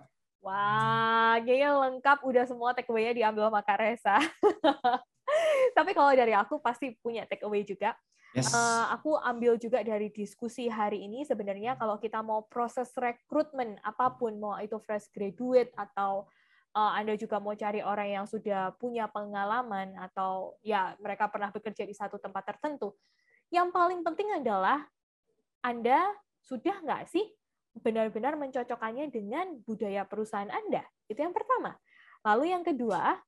[0.42, 4.18] Wah, kayaknya lengkap udah semua take away-nya diambil sama Kak Reza.
[5.78, 7.94] Tapi kalau dari aku pasti punya take away juga.
[8.34, 8.50] Yes.
[8.50, 14.08] Uh, aku ambil juga dari diskusi hari ini sebenarnya kalau kita mau proses rekrutmen apa
[14.16, 16.24] pun mau itu fresh graduate atau
[16.72, 21.84] uh, Anda juga mau cari orang yang sudah punya pengalaman atau ya mereka pernah bekerja
[21.84, 22.96] di satu tempat tertentu.
[23.52, 24.80] Yang paling penting adalah
[25.60, 26.00] Anda
[26.40, 27.28] sudah nggak sih
[27.78, 30.84] benar-benar mencocokkannya dengan budaya perusahaan Anda.
[31.08, 31.76] Itu yang pertama.
[32.22, 33.18] Lalu yang kedua,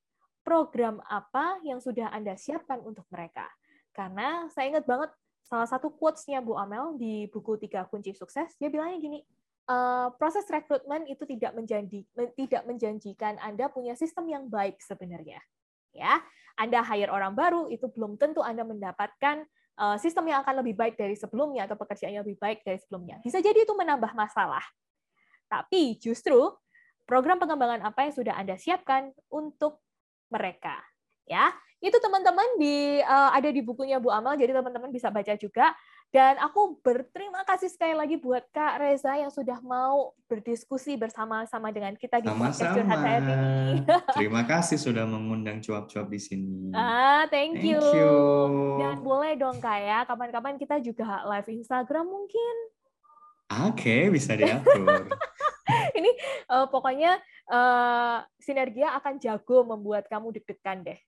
[0.44, 3.48] program apa yang sudah Anda siapkan untuk mereka.
[3.96, 5.10] Karena saya ingat banget
[5.44, 9.18] salah satu quotes-nya Bu Amel di buku Tiga Kunci Sukses, dia bilangnya gini,
[9.64, 9.76] e,
[10.20, 12.04] proses rekrutmen itu tidak menjanji,
[12.36, 15.40] tidak menjanjikan Anda punya sistem yang baik sebenarnya.
[15.94, 16.20] Ya,
[16.58, 19.46] Anda hire orang baru itu belum tentu Anda mendapatkan
[19.98, 23.18] sistem yang akan lebih baik dari sebelumnya atau pekerjaan yang lebih baik dari sebelumnya.
[23.22, 24.62] Bisa jadi itu menambah masalah.
[25.50, 26.50] Tapi justru
[27.04, 29.82] program pengembangan apa yang sudah Anda siapkan untuk
[30.32, 30.78] mereka.
[31.24, 31.52] Ya,
[31.84, 35.76] itu teman-teman di uh, ada di bukunya Bu Amal, jadi teman-teman bisa baca juga.
[36.08, 41.98] Dan aku berterima kasih sekali lagi buat Kak Reza yang sudah mau berdiskusi bersama-sama dengan
[41.98, 43.36] kita di podcast Curhat ini.
[44.16, 46.70] Terima kasih sudah mengundang cuap-cuap di sini.
[46.70, 47.82] Ah, thank, thank you.
[47.82, 48.14] you.
[48.78, 52.54] Dan boleh dong Kak ya, kapan-kapan kita juga live Instagram mungkin.
[53.66, 55.10] Oke, okay, bisa diatur.
[55.98, 56.10] Ini
[56.46, 57.18] uh, pokoknya
[57.50, 61.00] uh, Sinergia akan jago membuat kamu deg-degan deh.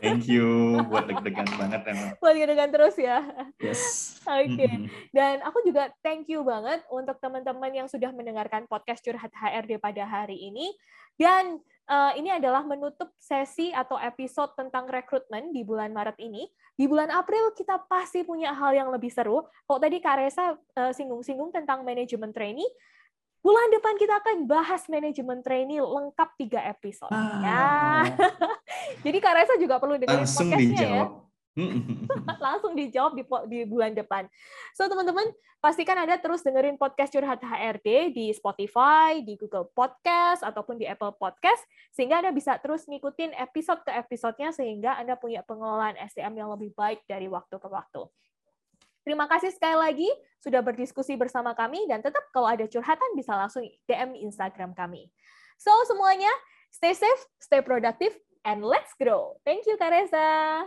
[0.00, 2.08] Thank you buat deg-degan banget emang.
[2.22, 3.24] Buat deg-degan terus ya.
[3.60, 4.16] Yes.
[4.24, 4.56] Oke.
[4.56, 4.74] Okay.
[5.12, 10.04] Dan aku juga thank you banget untuk teman-teman yang sudah mendengarkan podcast Curhat HRD pada
[10.04, 10.72] hari ini.
[11.14, 16.48] Dan uh, ini adalah menutup sesi atau episode tentang rekrutmen di bulan Maret ini.
[16.74, 19.46] Di bulan April kita pasti punya hal yang lebih seru.
[19.68, 22.66] Kok tadi Kak Resa uh, singgung-singgung tentang manajemen trainee,
[23.44, 27.12] Bulan depan kita akan bahas manajemen trainee lengkap tiga episode.
[27.12, 27.44] Ah.
[27.44, 27.64] Ya.
[29.04, 30.72] Jadi Kak Reza juga perlu dengerin Langsung podcastnya ya.
[30.72, 31.10] dijawab.
[31.12, 32.34] ya.
[32.48, 33.22] Langsung dijawab di,
[33.52, 34.24] di bulan depan.
[34.72, 35.28] So teman-teman,
[35.60, 41.12] pastikan Anda terus dengerin podcast Curhat HRD di Spotify, di Google Podcast, ataupun di Apple
[41.12, 46.48] Podcast, sehingga Anda bisa terus ngikutin episode ke episodenya, sehingga Anda punya pengelolaan SDM yang
[46.48, 48.08] lebih baik dari waktu ke waktu.
[49.04, 50.08] Terima kasih sekali lagi
[50.40, 55.12] sudah berdiskusi bersama kami dan tetap kalau ada curhatan bisa langsung DM Instagram kami.
[55.60, 56.32] So semuanya
[56.72, 58.16] stay safe, stay productive,
[58.48, 59.36] and let's grow.
[59.44, 60.64] Thank you Karesa.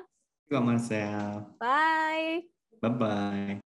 [0.48, 1.10] Terima kasih.
[1.60, 2.46] Bye.
[2.80, 3.67] Bye bye.